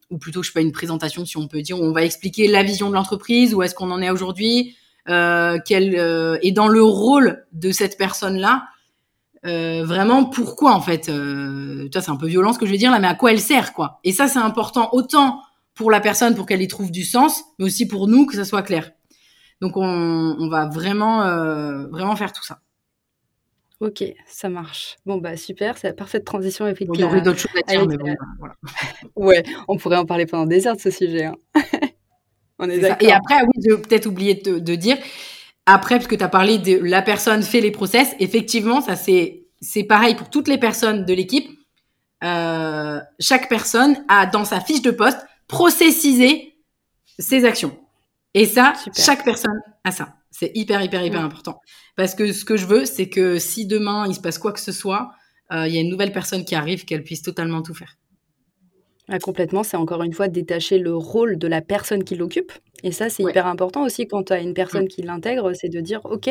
[0.10, 2.64] ou plutôt je fais une présentation si on peut dire, où on va expliquer la
[2.64, 4.76] vision de l'entreprise, où est-ce qu'on en est aujourd'hui,
[5.10, 5.96] euh, quel
[6.42, 8.64] est dans le rôle de cette personne là
[9.46, 12.90] euh, vraiment pourquoi en fait euh, c'est un peu violent ce que je vais dire
[12.90, 14.00] là mais à quoi elle sert quoi?
[14.04, 15.40] Et ça c'est important autant
[15.76, 18.44] pour la personne pour qu'elle y trouve du sens mais aussi pour nous que ça
[18.44, 18.92] soit clair.
[19.62, 22.60] Donc on, on va vraiment euh, vraiment faire tout ça
[23.82, 24.98] Ok, ça marche.
[25.06, 27.86] Bon, bah super, c'est la parfaite transition avec Il y aurait d'autres choses à dire,
[27.88, 28.56] mais bon, voilà.
[29.16, 31.26] ouais, on pourrait en parler pendant des heures de ce sujet.
[31.26, 31.36] Hein.
[32.60, 33.08] on est, d'accord.
[33.08, 34.98] Et après, oui, j'ai peut-être oublié de, de, dire,
[35.66, 39.46] après, parce que tu as parlé de la personne fait les process, effectivement, ça c'est
[39.62, 41.50] c'est pareil pour toutes les personnes de l'équipe.
[42.24, 46.56] Euh, chaque personne a dans sa fiche de poste processisé
[47.20, 47.78] ses actions.
[48.36, 50.16] Et ça, chaque personne a ça.
[50.30, 51.62] C'est hyper, hyper, hyper important.
[51.96, 54.60] Parce que ce que je veux, c'est que si demain il se passe quoi que
[54.60, 55.12] ce soit,
[55.54, 57.96] euh, il y a une nouvelle personne qui arrive, qu'elle puisse totalement tout faire.
[59.08, 62.52] Ah, complètement, c'est encore une fois détacher le rôle de la personne qui l'occupe.
[62.84, 64.54] Et ça, c'est hyper important aussi quand tu as une mmh.
[64.54, 66.30] personne qui l'intègre, c'est de dire OK,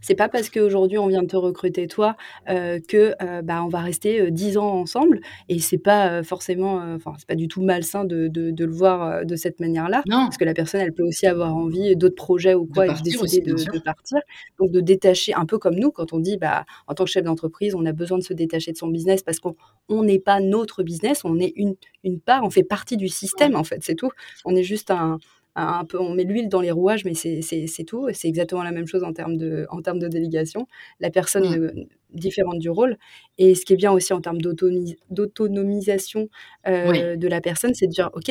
[0.00, 2.16] c'est pas parce qu'aujourd'hui on vient de te recruter toi
[2.48, 5.20] euh, que euh, bah, on va rester dix ans ensemble.
[5.48, 9.36] Et c'est pas forcément, enfin, c'est pas du tout malsain de, de, le voir de
[9.36, 10.02] cette manière-là.
[10.08, 13.40] Parce que la personne, elle peut aussi avoir envie d'autres projets ou quoi et décider
[13.40, 14.18] de, de, partir.
[14.58, 17.22] Donc de détacher, un peu comme nous, quand on dit bah, en tant que chef
[17.22, 20.82] d'entreprise, on a besoin de se détacher de son business parce qu'on n'est pas notre
[20.82, 24.10] business, on est une, une part, on fait partie du système en fait, c'est tout.
[24.44, 25.18] On est juste un,
[25.54, 28.08] un peu, on met l'huile dans les rouages, mais c'est tout.
[28.12, 30.66] C'est exactement la même chose en termes de, en termes de délégation.
[31.00, 31.84] La personne mmh.
[32.14, 32.96] différente du rôle.
[33.38, 36.28] Et ce qui est bien aussi en termes d'autonomisation
[36.66, 38.30] euh, de la personne, c'est de dire, OK,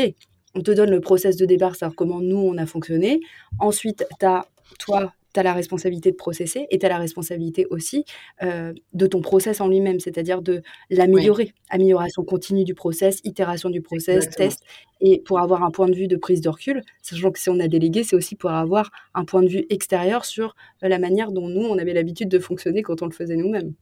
[0.55, 3.19] on te donne le process de départ, savoir comment nous, on a fonctionné.
[3.59, 4.47] Ensuite, tu as,
[4.79, 8.05] toi, tu as la responsabilité de processer et tu as la responsabilité aussi
[8.43, 11.53] euh, de ton process en lui-même, c'est-à-dire de l'améliorer.
[11.69, 14.61] Amélioration continue du process, itération du process, test.
[14.99, 17.59] Et pour avoir un point de vue de prise de recul, sachant que si on
[17.59, 21.31] a délégué, c'est aussi pour avoir un point de vue extérieur sur euh, la manière
[21.31, 23.73] dont nous, on avait l'habitude de fonctionner quand on le faisait nous-mêmes.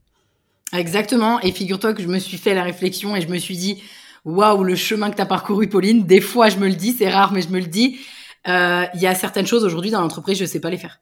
[0.72, 1.40] Exactement.
[1.40, 3.82] Et figure-toi que je me suis fait la réflexion et je me suis dit,
[4.24, 7.08] waouh, le chemin que tu as parcouru, Pauline, des fois je me le dis, c'est
[7.08, 7.98] rare, mais je me le dis.
[8.48, 11.00] Euh, il y a certaines choses aujourd'hui dans l'entreprise, je ne sais pas les faire.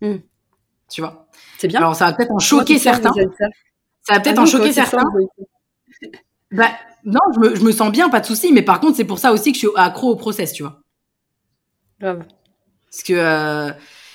[0.00, 0.16] Hmm.
[0.90, 1.28] Tu vois
[1.58, 1.78] C'est bien.
[1.78, 3.12] Alors, ça va peut-être en choquer certains.
[3.12, 4.14] Ça.
[4.14, 5.04] va peut-être ah en choquer certains.
[6.52, 6.70] bah,
[7.04, 8.52] non, je me, je me, sens bien, pas de souci.
[8.52, 10.80] Mais par contre, c'est pour ça aussi que je suis accro au process, tu vois.
[12.00, 12.24] Grave.
[12.90, 13.70] Parce que, euh,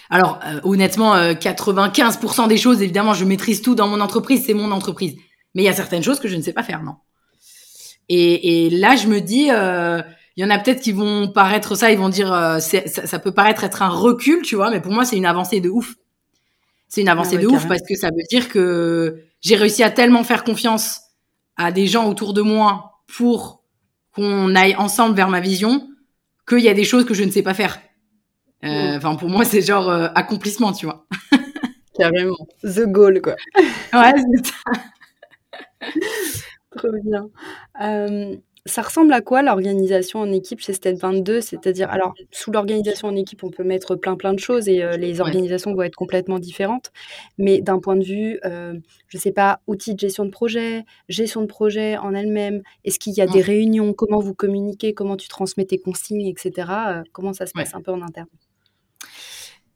[0.09, 4.53] alors, euh, honnêtement, 95% euh, des choses, évidemment, je maîtrise tout dans mon entreprise, c'est
[4.53, 5.15] mon entreprise.
[5.53, 6.95] Mais il y a certaines choses que je ne sais pas faire, non.
[8.09, 9.49] Et, et là, je me dis,
[10.35, 13.19] il y en a peut-être qui vont paraître ça, ils vont dire euh, ça, ça,
[13.19, 15.95] peut paraître être un recul, tu vois, mais pour moi c'est une avancée de ouf.
[16.87, 19.89] C'est une avancée ah de ouf parce que ça veut dire que j'ai réussi à
[19.89, 21.01] tellement faire confiance
[21.57, 23.63] à des gens autour de moi pour
[24.13, 25.89] qu'on aille ensemble vers ma vision
[26.47, 27.79] qu'il y a des choses que je ne sais pas faire.
[28.63, 31.05] Euh, enfin, pour moi, c'est genre euh, accomplissement, tu vois.
[31.97, 32.37] Carrément.
[32.63, 33.35] The goal, quoi.
[33.93, 34.53] ouais, c'est ça.
[36.77, 37.27] Trop bien.
[37.81, 38.35] Euh,
[38.67, 41.39] ça ressemble à quoi l'organisation en équipe chez Step 22?
[41.41, 44.97] C'est-à-dire, alors, sous l'organisation en équipe, on peut mettre plein plein de choses et euh,
[44.97, 46.91] les organisations vont être complètement différentes.
[47.37, 48.73] Mais d'un point de vue, euh,
[49.07, 53.13] je sais pas, outils de gestion de projet, gestion de projet en elle-même, est-ce qu'il
[53.13, 53.93] y a des réunions?
[53.93, 54.95] Comment vous communiquez?
[54.95, 56.71] Comment tu transmets tes consignes, etc.
[56.87, 58.27] Euh, comment ça se passe un peu en interne?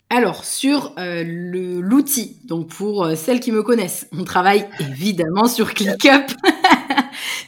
[0.09, 6.31] Alors, sur l'outil, donc pour celles qui me connaissent, on travaille évidemment sur ClickUp.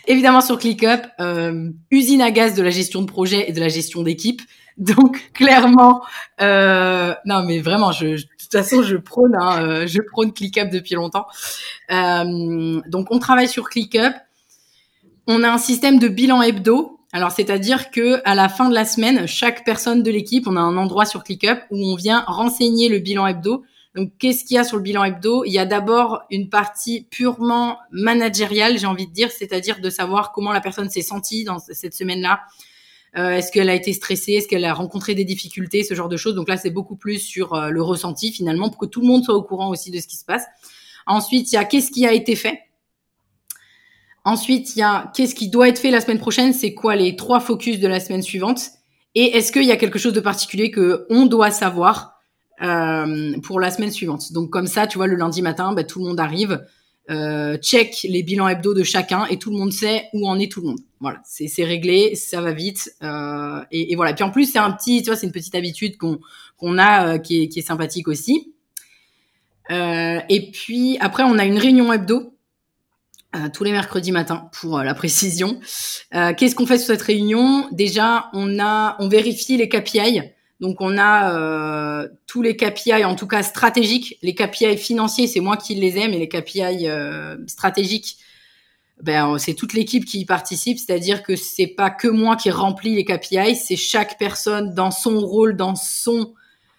[0.08, 3.70] Évidemment sur ClickUp, euh, usine à gaz de la gestion de projet et de la
[3.70, 4.42] gestion d'équipe.
[4.78, 6.02] Donc clairement,
[6.42, 10.70] euh, non mais vraiment, je, de toute façon, je prône, hein, euh, je prône ClickUp
[10.72, 11.28] depuis longtemps.
[11.92, 14.14] Euh, donc on travaille sur ClickUp.
[15.28, 17.00] On a un système de bilan hebdo.
[17.14, 20.62] Alors c'est-à-dire que à la fin de la semaine, chaque personne de l'équipe, on a
[20.62, 23.64] un endroit sur ClickUp où on vient renseigner le bilan hebdo
[23.96, 25.44] donc, qu'est-ce qu'il y a sur le bilan hebdo?
[25.44, 30.32] Il y a d'abord une partie purement managériale, j'ai envie de dire, c'est-à-dire de savoir
[30.32, 32.42] comment la personne s'est sentie dans cette semaine-là.
[33.18, 34.34] Euh, est-ce qu'elle a été stressée?
[34.34, 35.84] Est-ce qu'elle a rencontré des difficultés?
[35.84, 36.36] Ce genre de choses.
[36.36, 39.26] Donc là, c'est beaucoup plus sur euh, le ressenti finalement, pour que tout le monde
[39.26, 40.46] soit au courant aussi de ce qui se passe.
[41.06, 42.62] Ensuite, il y a qu'est-ce qui a été fait?
[44.24, 46.54] Ensuite, il y a qu'est-ce qui doit être fait la semaine prochaine?
[46.54, 48.70] C'est quoi les trois focus de la semaine suivante?
[49.16, 52.11] Et est-ce qu'il y a quelque chose de particulier que on doit savoir?
[52.62, 54.32] Euh, pour la semaine suivante.
[54.34, 56.64] Donc comme ça, tu vois, le lundi matin, bah, tout le monde arrive
[57.10, 60.52] euh, check les bilans hebdo de chacun et tout le monde sait où en est
[60.52, 60.80] tout le monde.
[61.00, 64.14] Voilà, c'est réglé, ça va vite euh, et, et, voilà.
[64.14, 66.20] Puis en plus c'est un petit, tu vois, c'est une petite habitude qu'on
[66.58, 68.54] qu'on a euh, qui, est, qui est sympathique aussi.
[69.72, 72.34] Euh, et puis après on a une réunion hebdo
[73.34, 75.60] euh, tous les mercredis matins pour la précision.
[76.14, 77.66] Euh, Qu'est-ce qu'on fait sur cette réunion?
[77.72, 80.22] Déjà, on a, on vérifie les KPI.
[80.62, 84.20] Donc, on a euh, tous les KPI, en tout cas stratégiques.
[84.22, 88.18] Les KPI financiers, c'est moi qui les aime, et les KPI euh, stratégiques,
[89.02, 90.78] ben, c'est toute l'équipe qui y participe.
[90.78, 95.20] C'est-à-dire que c'est pas que moi qui remplis les KPI, c'est chaque personne dans son
[95.20, 96.34] rôle, dans son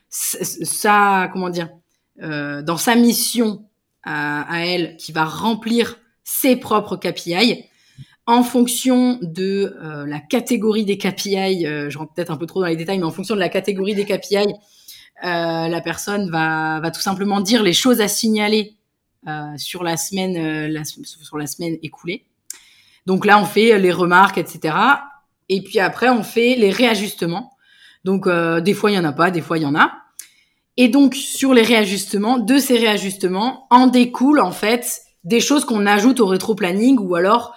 [0.09, 1.71] sa comment dire,
[2.23, 3.65] euh, dans sa mission
[4.05, 7.65] à, à elle, qui va remplir ses propres KPI
[8.27, 12.61] en fonction de euh, la catégorie des KPI, euh, je rentre peut-être un peu trop
[12.61, 14.49] dans les détails, mais en fonction de la catégorie des KPI, euh,
[15.69, 18.77] la personne va, va tout simplement dire les choses à signaler
[19.29, 22.27] euh, sur la semaine, euh, sur la semaine écoulée.
[23.07, 24.77] Donc là, on fait les remarques, etc.
[25.49, 27.57] Et puis après, on fait les réajustements.
[28.05, 29.93] Donc euh, des fois, il y en a pas, des fois, il y en a.
[30.77, 35.87] Et donc sur les réajustements, de ces réajustements, en découle en fait des choses qu'on
[35.87, 37.55] ajoute au rétro-planning ou alors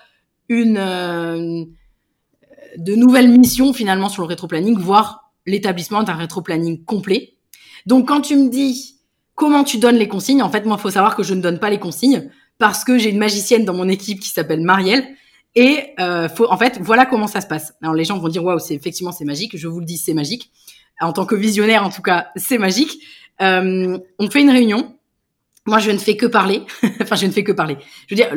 [0.49, 1.65] une euh,
[2.77, 7.33] de nouvelles missions finalement sur le rétro-planning, voire l'établissement d'un rétro-planning complet.
[7.85, 8.99] Donc quand tu me dis
[9.35, 11.59] comment tu donnes les consignes, en fait moi il faut savoir que je ne donne
[11.59, 15.05] pas les consignes parce que j'ai une magicienne dans mon équipe qui s'appelle Marielle
[15.55, 17.73] et euh, faut, en fait voilà comment ça se passe.
[17.81, 20.13] Alors les gens vont dire waouh c'est effectivement c'est magique, je vous le dis c'est
[20.13, 20.51] magique.
[21.01, 22.99] En tant que visionnaire en tout cas c'est magique.
[23.41, 24.94] Euh, on fait une réunion
[25.65, 26.61] moi, je ne fais que parler.
[27.01, 27.77] enfin, je ne fais que parler.
[28.07, 28.31] Je veux dire,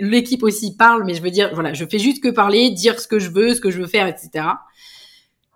[0.00, 3.06] l'équipe aussi parle, mais je veux dire, voilà, je fais juste que parler, dire ce
[3.06, 4.46] que je veux, ce que je veux faire, etc.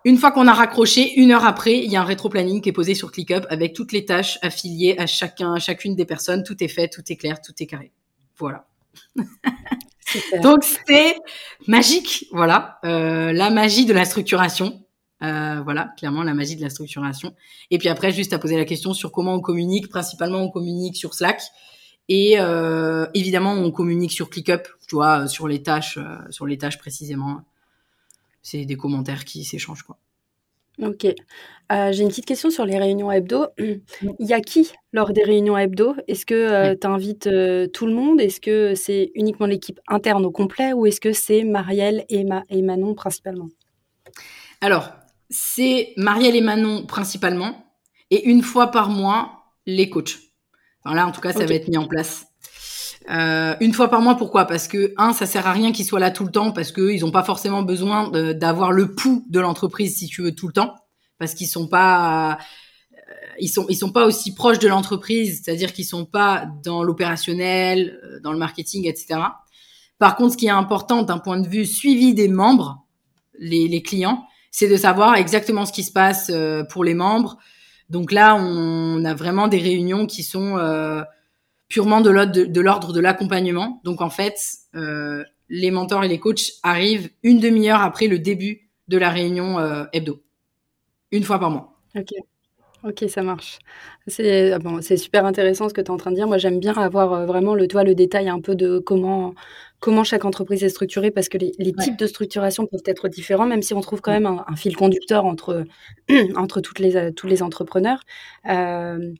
[0.05, 2.73] Une fois qu'on a raccroché, une heure après, il y a un rétro-planning qui est
[2.73, 6.43] posé sur ClickUp avec toutes les tâches affiliées à chacun, à chacune des personnes.
[6.43, 7.91] Tout est fait, tout est clair, tout est carré.
[8.37, 8.67] Voilà.
[10.41, 11.15] Donc c'est
[11.67, 14.86] magique, voilà, euh, la magie de la structuration.
[15.23, 17.33] Euh, voilà, clairement la magie de la structuration.
[17.71, 19.89] Et puis après, juste à poser la question sur comment on communique.
[19.89, 21.41] Principalement, on communique sur Slack.
[22.09, 26.57] Et euh, évidemment, on communique sur ClickUp, tu vois, sur les tâches, euh, sur les
[26.57, 27.41] tâches précisément.
[28.41, 29.97] C'est des commentaires qui s'échangent, quoi.
[30.81, 31.05] Ok.
[31.05, 33.47] Euh, J'ai une petite question sur les réunions hebdo.
[33.57, 33.81] Il
[34.19, 35.95] y a qui lors des réunions hebdo?
[36.07, 38.21] Est-ce que euh, tu invites euh, tout le monde?
[38.21, 42.43] Est-ce que c'est uniquement l'équipe interne au complet ou est-ce que c'est Marielle et, Ma
[42.49, 43.49] et Manon principalement?
[44.61, 44.91] Alors,
[45.29, 47.65] c'est Marielle et Manon principalement,
[48.11, 50.19] et une fois par mois, les coachs.
[50.83, 51.47] Enfin, là, en tout cas, ça okay.
[51.47, 52.27] va être mis en place.
[53.09, 54.45] Euh, une fois par mois, pourquoi?
[54.45, 57.01] Parce que, un, ça sert à rien qu'ils soient là tout le temps, parce qu'ils
[57.01, 60.75] n'ont pas forcément besoin d'avoir le pouls de l'entreprise, si tu veux, tout le temps,
[61.17, 62.33] parce qu'ils sont pas...
[62.33, 63.01] Euh,
[63.39, 67.99] ils sont, ils sont pas aussi proches de l'entreprise, c'est-à-dire qu'ils sont pas dans l'opérationnel,
[68.03, 69.19] euh, dans le marketing, etc.
[69.99, 72.85] Par contre, ce qui est important d'un point de vue suivi des membres,
[73.39, 77.37] les, les clients, c'est de savoir exactement ce qui se passe euh, pour les membres.
[77.89, 81.03] Donc là, on a vraiment des réunions qui sont euh,
[81.67, 83.81] purement de l'ordre de, l'accompagnement.
[83.83, 84.37] Donc en fait,
[84.75, 89.59] euh, les mentors et les coachs arrivent une demi-heure après le début de la réunion
[89.91, 90.23] hebdo,
[91.11, 91.79] une fois par mois.
[91.95, 92.11] Ok.
[92.83, 93.59] Ok, ça marche.
[94.05, 96.27] C'est ah super intéressant ce que tu es en train de dire.
[96.27, 99.33] Moi, j'aime bien avoir vraiment le toit, le détail un peu de comment,
[99.79, 101.83] comment chaque entreprise est structurée parce que les, les ouais.
[101.83, 104.75] types de structuration peuvent être différents, même si on trouve quand même un, un fil
[104.75, 105.65] conducteur entre,
[106.35, 108.01] entre toutes les, tous les entrepreneurs.
[108.49, 109.13] Euh,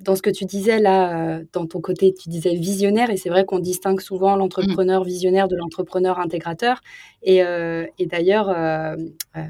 [0.00, 3.28] dans ce que tu disais là, euh, dans ton côté, tu disais visionnaire, et c'est
[3.28, 6.80] vrai qu'on distingue souvent l'entrepreneur visionnaire de l'entrepreneur intégrateur.
[7.22, 8.96] Et, euh, et d'ailleurs, euh,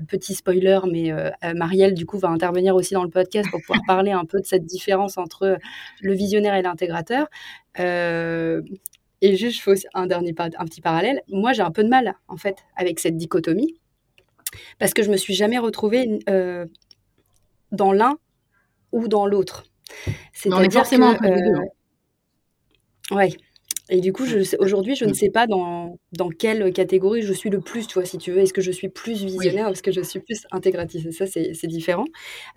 [0.08, 1.12] petit spoiler, mais
[1.54, 4.46] Marielle, du coup, va intervenir aussi dans le podcast pour pouvoir parler un peu de
[4.46, 5.58] cette différence entre
[6.00, 7.26] le visionnaire et l'intégrateur.
[9.24, 11.22] Et juste, je fais un dernier un petit parallèle.
[11.28, 13.80] Moi, j'ai un peu de mal, en fait, avec cette dichotomie,
[14.78, 16.18] parce que je me suis jamais retrouvée
[17.72, 18.18] dans l'un
[18.92, 19.64] ou dans l'autre.
[20.34, 21.56] C'est forcément que, euh,
[23.10, 23.16] hein.
[23.16, 23.30] Ouais.
[23.90, 24.24] Et du coup,
[24.60, 28.06] aujourd'hui, je ne sais pas dans, dans quelle catégorie je suis le plus, tu vois,
[28.06, 28.38] si tu veux.
[28.38, 29.72] Est-ce que je suis plus visionnaire oui.
[29.72, 31.10] Est-ce que je suis plus intégratrice?
[31.10, 32.06] Ça, c'est différent.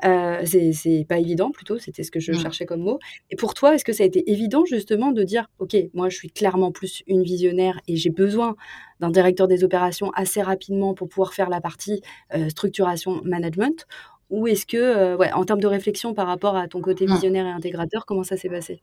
[0.06, 1.80] Euh, c'est pas évident, plutôt.
[1.80, 2.40] C'était ce que je mmh.
[2.40, 3.00] cherchais comme mot.
[3.30, 6.16] Et pour toi, est-ce que ça a été évident, justement, de dire, OK, moi, je
[6.16, 8.56] suis clairement plus une visionnaire et j'ai besoin
[9.02, 12.02] d'un directeur des opérations assez rapidement pour pouvoir faire la partie
[12.36, 13.86] euh, structuration management?
[14.30, 17.46] Ou est-ce que, euh, ouais, en termes de réflexion par rapport à ton côté visionnaire
[17.46, 18.82] et intégrateur, comment ça s'est passé?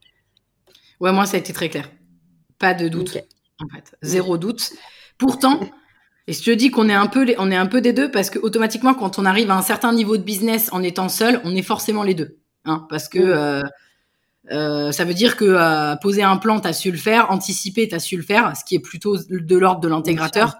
[0.99, 1.89] Ouais, moi, ça a été très clair.
[2.59, 3.25] Pas de doute, okay.
[3.63, 3.95] en fait.
[4.01, 4.71] Zéro doute.
[5.17, 5.59] Pourtant,
[6.27, 8.29] et je te dis qu'on est un peu, on est un peu des deux parce
[8.29, 11.55] que automatiquement, quand on arrive à un certain niveau de business en étant seul, on
[11.55, 13.61] est forcément les deux, hein, parce que euh,
[14.51, 17.87] Euh, ça veut dire que euh, poser un plan, tu as su le faire, anticiper,
[17.87, 20.55] tu as su le faire, ce qui est plutôt de l'ordre de l'intégrateur.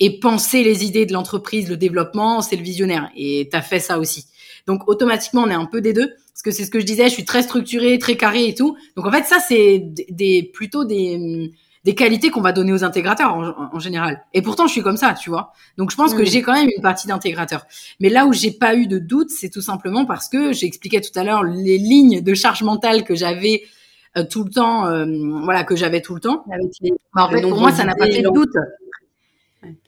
[0.00, 3.10] Et penser les idées de l'entreprise, le développement, c'est le visionnaire.
[3.16, 4.26] Et tu as fait ça aussi.
[4.66, 6.08] Donc automatiquement, on est un peu des deux.
[6.08, 8.76] Parce que c'est ce que je disais, je suis très structuré, très carré et tout.
[8.96, 11.50] Donc en fait, ça, c'est des, plutôt des,
[11.84, 13.34] des qualités qu'on va donner aux intégrateurs
[13.72, 14.22] en, général.
[14.34, 15.52] Et pourtant, je suis comme ça, tu vois.
[15.78, 16.26] Donc, je pense que mm.
[16.26, 17.66] j'ai quand même une partie d'intégrateur.
[18.00, 21.16] Mais là où j'ai pas eu de doute, c'est tout simplement parce que j'expliquais tout
[21.18, 23.62] à l'heure les lignes de charge mentale que j'avais
[24.16, 25.06] euh, tout le temps, euh,
[25.42, 26.44] voilà, que j'avais tout le temps.
[27.14, 28.54] Bah, en fait, pour moi, ça n'a pas fait de doute.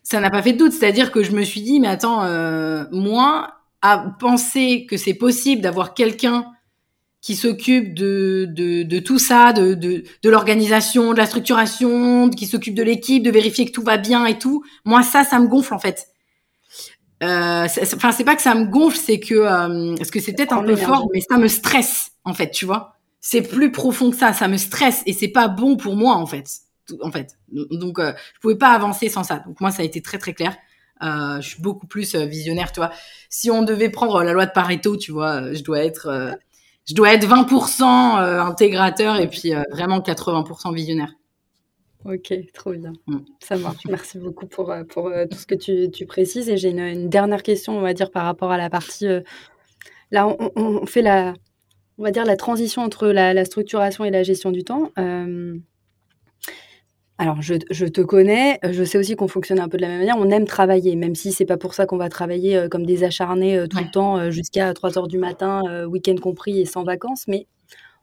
[0.02, 0.72] Ça n'a pas fait de doute.
[0.72, 3.54] C'est-à-dire que je me suis dit, mais attends, euh, moi,
[3.84, 6.46] à penser que c'est possible d'avoir quelqu'un
[7.20, 12.82] qui s'occupe de, de, tout ça, de, de, l'organisation, de la structuration, qui s'occupe de
[12.82, 14.64] l'équipe, de vérifier que tout va bien et tout.
[14.86, 16.08] Moi, ça, ça me gonfle en fait.
[17.22, 20.54] Euh, enfin, c'est pas que ça me gonfle, c'est que euh, parce que c'est peut-être
[20.54, 22.96] un peu fort, mais ça me stresse en fait, tu vois.
[23.20, 26.26] C'est plus profond que ça, ça me stresse et c'est pas bon pour moi en
[26.26, 26.46] fait.
[27.02, 29.42] En fait, donc euh, je pouvais pas avancer sans ça.
[29.46, 30.56] Donc moi, ça a été très très clair.
[31.04, 32.90] Euh, je suis beaucoup plus euh, visionnaire, tu vois.
[33.28, 36.36] Si on devait prendre la loi de Pareto, tu vois, je dois être
[36.86, 41.12] je dois être 20% euh, intégrateur et puis euh, vraiment 80% visionnaire.
[42.04, 42.92] Ok, trop bien.
[43.06, 43.18] Mm.
[43.40, 43.84] Ça marche.
[43.88, 46.50] Merci beaucoup pour, euh, pour tout ce que tu, tu précises.
[46.50, 49.06] Et j'ai une, dernière question, on va dire, par rapport à la partie.
[50.10, 51.32] là, on, on, fait la,
[51.96, 54.92] on va dire, la transition entre la, la structuration et la gestion du temps.
[57.16, 60.16] Alors, je, te connais, je sais aussi qu'on fonctionne un peu de la même manière.
[60.18, 63.04] On aime travailler, même si c'est pas pour ça qu'on va travailler euh, comme des
[63.04, 66.82] acharnés euh, tout le temps euh, jusqu'à 3 heures du matin, week-end compris et sans
[66.82, 67.28] vacances.
[67.28, 67.46] Mais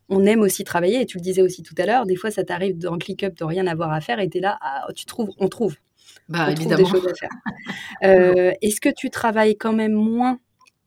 [0.08, 1.02] on aime aussi travailler.
[1.02, 3.44] Et tu le disais aussi tout à l'heure, des fois, ça t'arrive dans ClickUp de
[3.44, 5.76] rien avoir à faire et tu es là, ah, tu trouves, on trouve.
[6.30, 6.78] Bah, évidemment.
[6.78, 7.30] des choses à faire.
[8.62, 10.40] Est-ce que tu travailles quand même moins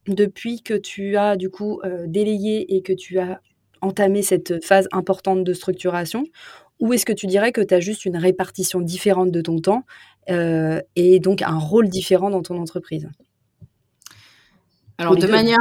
[0.06, 3.40] depuis que tu as du coup délayé et que tu as
[3.82, 6.24] entamé cette phase importante de structuration
[6.80, 9.84] ou est-ce que tu dirais que tu as juste une répartition différente de ton temps
[10.30, 13.08] euh, et donc un rôle différent dans ton entreprise?
[14.98, 15.58] Alors, de manière,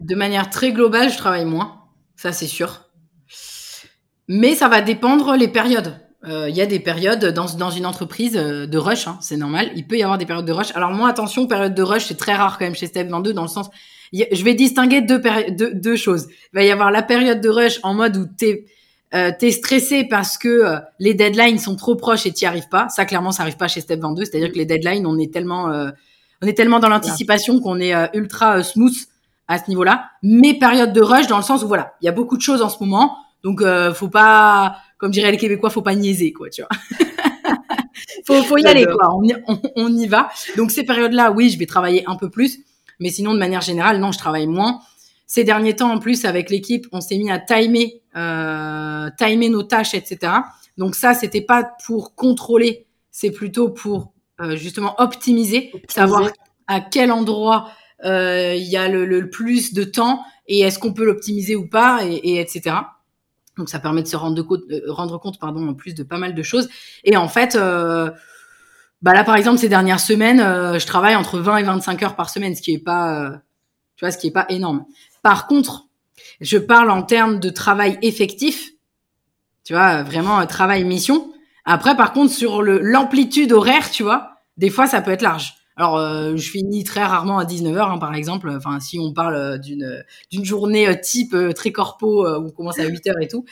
[0.00, 1.82] de manière très globale, je travaille moins,
[2.16, 2.90] ça c'est sûr.
[4.28, 5.94] Mais ça va dépendre les périodes.
[6.24, 9.36] Euh, il y a des périodes dans, dans une entreprise euh, de rush, hein, c'est
[9.36, 9.72] normal.
[9.74, 10.74] Il peut y avoir des périodes de rush.
[10.76, 13.42] Alors moi, attention, période de rush, c'est très rare quand même chez Step 22 dans
[13.42, 13.68] le sens,
[14.12, 16.28] je vais distinguer deux, deux, deux choses.
[16.52, 18.66] Il va y avoir la période de rush en mode où tu es
[19.14, 22.88] euh, t'es stressé parce que euh, les deadlines sont trop proches et t'y arrives pas.
[22.88, 24.24] Ça, clairement, ça arrive pas chez Step 22.
[24.24, 25.90] C'est-à-dire que les deadlines, on est tellement, euh,
[26.40, 28.96] on est tellement dans l'anticipation qu'on est ultra smooth
[29.48, 30.10] à ce niveau-là.
[30.22, 32.62] Mais période de rush dans le sens où voilà, il y a beaucoup de choses
[32.62, 33.62] en ce moment, donc
[33.94, 37.06] faut pas, comme diraient les Québécois, faut pas niaiser quoi, tu vois.
[38.26, 39.14] faut, faut y aller quoi.
[39.14, 39.34] On y,
[39.76, 40.30] on y va.
[40.56, 42.58] Donc ces périodes-là, oui, je vais travailler un peu plus,
[42.98, 44.80] mais sinon de manière générale, non, je travaille moins.
[45.26, 49.62] Ces derniers temps, en plus, avec l'équipe, on s'est mis à timer, euh, timer nos
[49.62, 50.32] tâches, etc.
[50.76, 56.28] Donc ça, c'était pas pour contrôler, c'est plutôt pour euh, justement optimiser, savoir
[56.66, 57.70] à quel endroit
[58.04, 62.00] euh, il y a le, plus de temps et est-ce qu'on peut l'optimiser ou pas,
[62.04, 62.76] et, etc.
[63.56, 66.34] Donc ça permet de se rendre, compte, rendre compte, pardon, en plus de pas mal
[66.34, 66.68] de choses.
[67.04, 71.62] Et en fait, bah là par exemple ces dernières semaines, je travaille entre 20 et
[71.62, 73.40] 25 heures par semaine, ce qui est pas,
[73.96, 74.84] tu vois, ce qui est pas énorme.
[75.22, 75.86] Par contre,
[76.40, 78.72] je parle en termes de travail effectif,
[79.64, 81.32] tu vois, vraiment un travail mission.
[81.64, 85.54] Après, par contre, sur l'amplitude horaire, tu vois, des fois, ça peut être large.
[85.76, 88.50] Alors, euh, je finis très rarement à 19h, hein, par exemple.
[88.50, 92.84] Enfin, si on parle euh, d'une journée euh, type très corpo où on commence à
[92.84, 93.44] 8h et tout.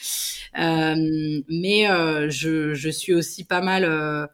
[0.54, 1.86] mais
[2.28, 4.28] je suis aussi pas mal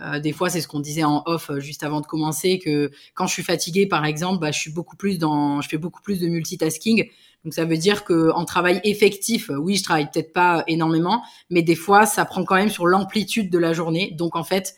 [0.00, 2.90] euh, des fois, c'est ce qu'on disait en off euh, juste avant de commencer, que
[3.14, 6.02] quand je suis fatiguée, par exemple, bah, je suis beaucoup plus dans, je fais beaucoup
[6.02, 7.08] plus de multitasking.
[7.44, 11.22] Donc ça veut dire que en travail effectif, euh, oui, je travaille peut-être pas énormément,
[11.48, 14.12] mais des fois, ça prend quand même sur l'amplitude de la journée.
[14.18, 14.76] Donc en fait,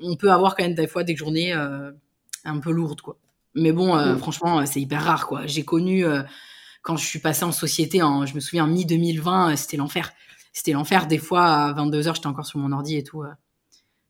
[0.00, 3.18] on peut avoir quand même des fois des journées un peu lourdes, quoi.
[3.54, 4.18] Mais bon, mm.
[4.18, 5.46] franchement, c'est hyper rare, quoi.
[5.46, 6.04] J'ai connu
[6.82, 10.12] quand je suis passée en société, en, je me souviens, en mi 2020, c'était l'enfer.
[10.52, 11.08] C'était l'enfer.
[11.08, 13.24] Des fois, à 22 h j'étais encore sur mon ordi et tout.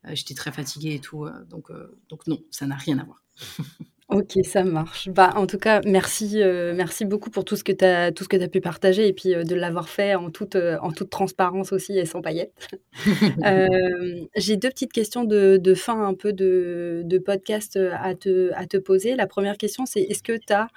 [0.06, 1.24] Euh, j'étais très fatiguée et tout.
[1.24, 3.24] Euh, donc, euh, donc non, ça n'a rien à voir.
[4.08, 5.08] Ok, ça marche.
[5.08, 8.28] Bah, en tout cas, merci, merci beaucoup pour tout ce que tu as, tout ce
[8.28, 11.96] que as pu partager et puis de l'avoir fait en toute, en toute transparence aussi
[11.96, 12.52] et sans paillettes.
[14.36, 18.66] J'ai deux petites questions de, de, fin un peu de, de podcast à te, à
[18.66, 19.14] te poser.
[19.14, 20.68] La première question, c'est est-ce que tu as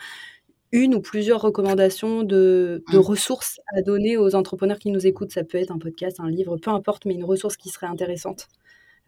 [0.71, 3.01] une ou plusieurs recommandations de, de, mmh.
[3.01, 5.33] ressources à donner aux entrepreneurs qui nous écoutent?
[5.33, 8.47] Ça peut être un podcast, un livre, peu importe, mais une ressource qui serait intéressante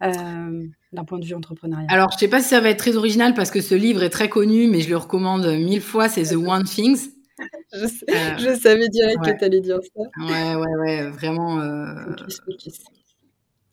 [0.00, 3.34] d'un point de vue entrepreneurial Alors, je sais pas si ça va être très original
[3.34, 6.08] parce que ce livre est très connu, mais je le recommande mille fois.
[6.08, 7.10] C'est The One Things.
[7.72, 10.02] je, savais direct que tu allais dire ça.
[10.24, 11.58] Ouais, ouais, ouais, vraiment.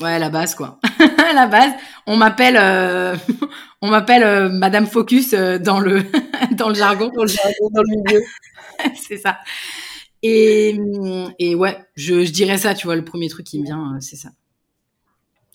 [0.01, 0.79] Ouais, la base, quoi.
[1.33, 1.71] la base.
[2.05, 2.57] On m'appelle,
[3.81, 6.03] on m'appelle Madame Focus dans le,
[6.51, 7.09] dans le jargon.
[7.15, 8.21] Dans le jargon, dans le milieu.
[8.95, 9.39] c'est ça.
[10.21, 10.75] Et,
[11.37, 14.15] et ouais, je, je, dirais ça, tu vois, le premier truc qui me vient, c'est
[14.15, 14.29] ça.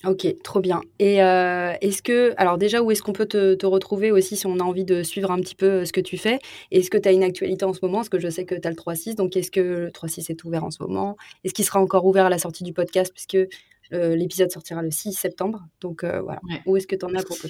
[0.05, 0.80] Ok, trop bien.
[0.98, 4.59] Et euh, est-ce que, alors déjà, où est-ce qu'on peut te, retrouver aussi si on
[4.59, 6.38] a envie de suivre un petit peu euh, ce que tu fais?
[6.70, 7.98] Est-ce que tu as une actualité en ce moment?
[7.98, 10.44] Parce que je sais que tu as le 3.6, donc est-ce que le 3.6 est
[10.44, 11.16] ouvert en ce moment?
[11.44, 13.12] Est-ce qu'il sera encore ouvert à la sortie du podcast?
[13.12, 13.36] Puisque
[13.92, 15.66] euh, l'épisode sortira le 6 septembre.
[15.82, 17.48] Donc voilà, où est-ce que tu en as pour ça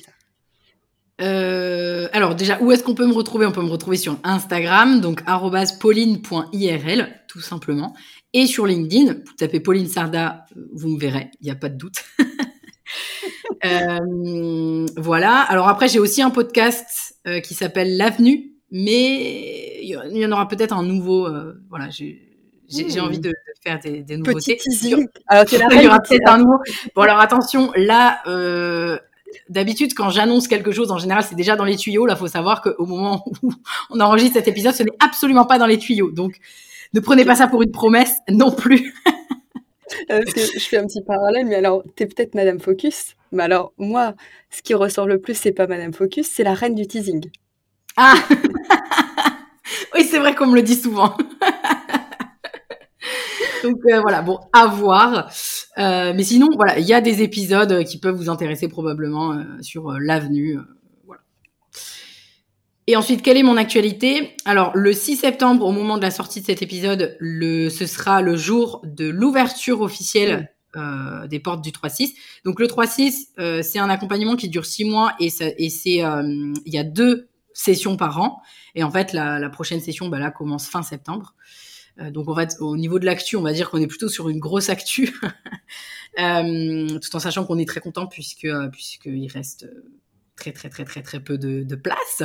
[2.13, 3.45] alors déjà, où est-ce qu'on peut me retrouver?
[3.45, 5.23] On peut me retrouver sur Instagram, donc
[5.79, 7.95] pauline.irl, tout simplement.
[8.33, 11.77] Et sur LinkedIn, vous tapez Pauline Sarda, vous me verrez, il n'y a pas de
[11.77, 12.05] doute.
[13.65, 15.41] Euh, voilà.
[15.41, 20.49] Alors après, j'ai aussi un podcast euh, qui s'appelle L'Avenue, mais il y en aura
[20.49, 21.27] peut-être un nouveau.
[21.27, 22.21] Euh, voilà, j'ai
[22.71, 23.01] mmh.
[23.01, 23.33] envie de,
[23.63, 24.59] faire des, des nouveautés.
[25.27, 26.59] Alors, il y aura peut-être un nouveau.
[26.95, 28.23] Bon, alors attention, là,
[29.49, 32.07] d'habitude, quand j'annonce quelque chose, en général, c'est déjà dans les tuyaux.
[32.07, 33.53] Là, faut savoir qu'au moment où
[33.91, 36.11] on enregistre cet épisode, ce n'est absolument pas dans les tuyaux.
[36.11, 36.37] Donc,
[36.93, 38.95] ne prenez pas ça pour une promesse non plus.
[40.11, 43.73] Euh, je fais un petit parallèle, mais alors, tu es peut-être Madame Focus, mais alors,
[43.79, 44.15] moi,
[44.51, 47.31] ce qui ressort le plus, c'est pas Madame Focus, c'est la reine du teasing.
[47.97, 48.15] Ah
[49.95, 51.17] Oui, c'est vrai qu'on me le dit souvent.
[53.63, 55.31] Donc euh, voilà, bon, à voir.
[55.79, 59.93] Euh, mais sinon, voilà, il y a des épisodes qui peuvent vous intéresser probablement sur
[59.93, 60.59] l'avenue.
[62.87, 64.35] Et ensuite, quelle est mon actualité?
[64.45, 68.21] Alors, le 6 septembre, au moment de la sortie de cet épisode, le, ce sera
[68.23, 72.15] le jour de l'ouverture officielle euh, des portes du 3-6.
[72.45, 76.05] Donc, le 3-6, euh, c'est un accompagnement qui dure six mois et, ça, et c'est,
[76.05, 78.41] euh, il y a deux sessions par an.
[78.75, 81.35] Et en fait, la, la prochaine session, bah, là, commence fin septembre.
[82.01, 84.29] Euh, donc, en fait, au niveau de l'actu, on va dire qu'on est plutôt sur
[84.29, 85.15] une grosse actu,
[86.19, 89.69] euh, tout en sachant qu'on est très content puisque puisqu'il reste
[90.41, 92.23] très très très très très peu de, de place.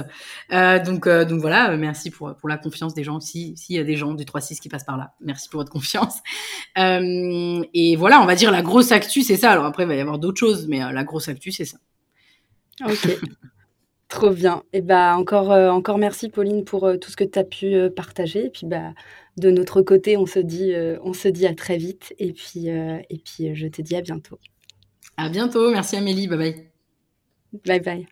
[0.52, 3.20] Euh, donc euh, donc voilà, euh, merci pour pour la confiance des gens.
[3.20, 5.72] Si s'il y a des gens du 3-6 qui passent par là, merci pour votre
[5.72, 6.18] confiance.
[6.78, 9.52] Euh, et voilà, on va dire la grosse actu, c'est ça.
[9.52, 11.78] Alors après, il va y avoir d'autres choses, mais la grosse actu, c'est ça.
[12.84, 13.18] Ok.
[14.10, 14.62] Trop bien.
[14.74, 18.48] Et bah encore encore merci Pauline pour tout ce que tu as pu partager.
[18.48, 18.94] Et puis bah
[19.38, 22.14] de notre côté, on se dit on se dit à très vite.
[22.20, 24.38] Et puis et puis je te dis à bientôt.
[25.16, 25.72] À bientôt.
[25.72, 26.28] Merci Amélie.
[26.28, 26.75] Bye bye.
[27.66, 28.08] Bye bye.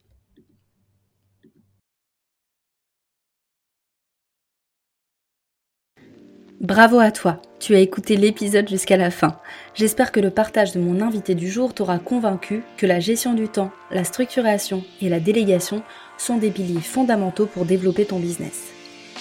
[6.63, 9.37] Bravo à toi, tu as écouté l'épisode jusqu'à la fin.
[9.75, 13.49] J'espère que le partage de mon invité du jour t'aura convaincu que la gestion du
[13.49, 15.83] temps, la structuration et la délégation
[16.17, 18.71] sont des piliers fondamentaux pour développer ton business.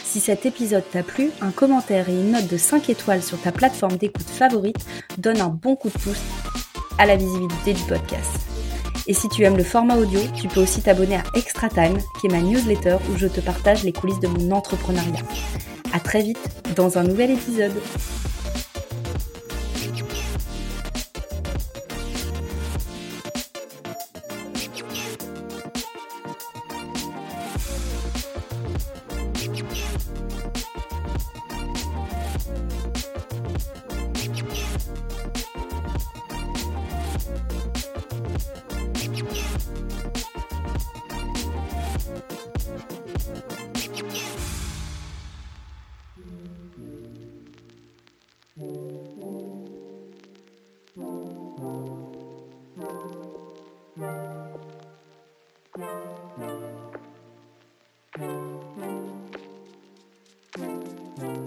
[0.04, 3.50] Si cet épisode t'a plu, un commentaire et une note de 5 étoiles sur ta
[3.50, 4.86] plateforme d'écoute favorite
[5.18, 6.22] donne un bon coup de pouce
[6.98, 8.61] à la visibilité du podcast.
[9.06, 12.28] Et si tu aimes le format audio, tu peux aussi t'abonner à Extra Time, qui
[12.28, 15.24] est ma newsletter où je te partage les coulisses de mon entrepreneuriat.
[15.92, 16.38] À très vite
[16.76, 17.72] dans un nouvel épisode.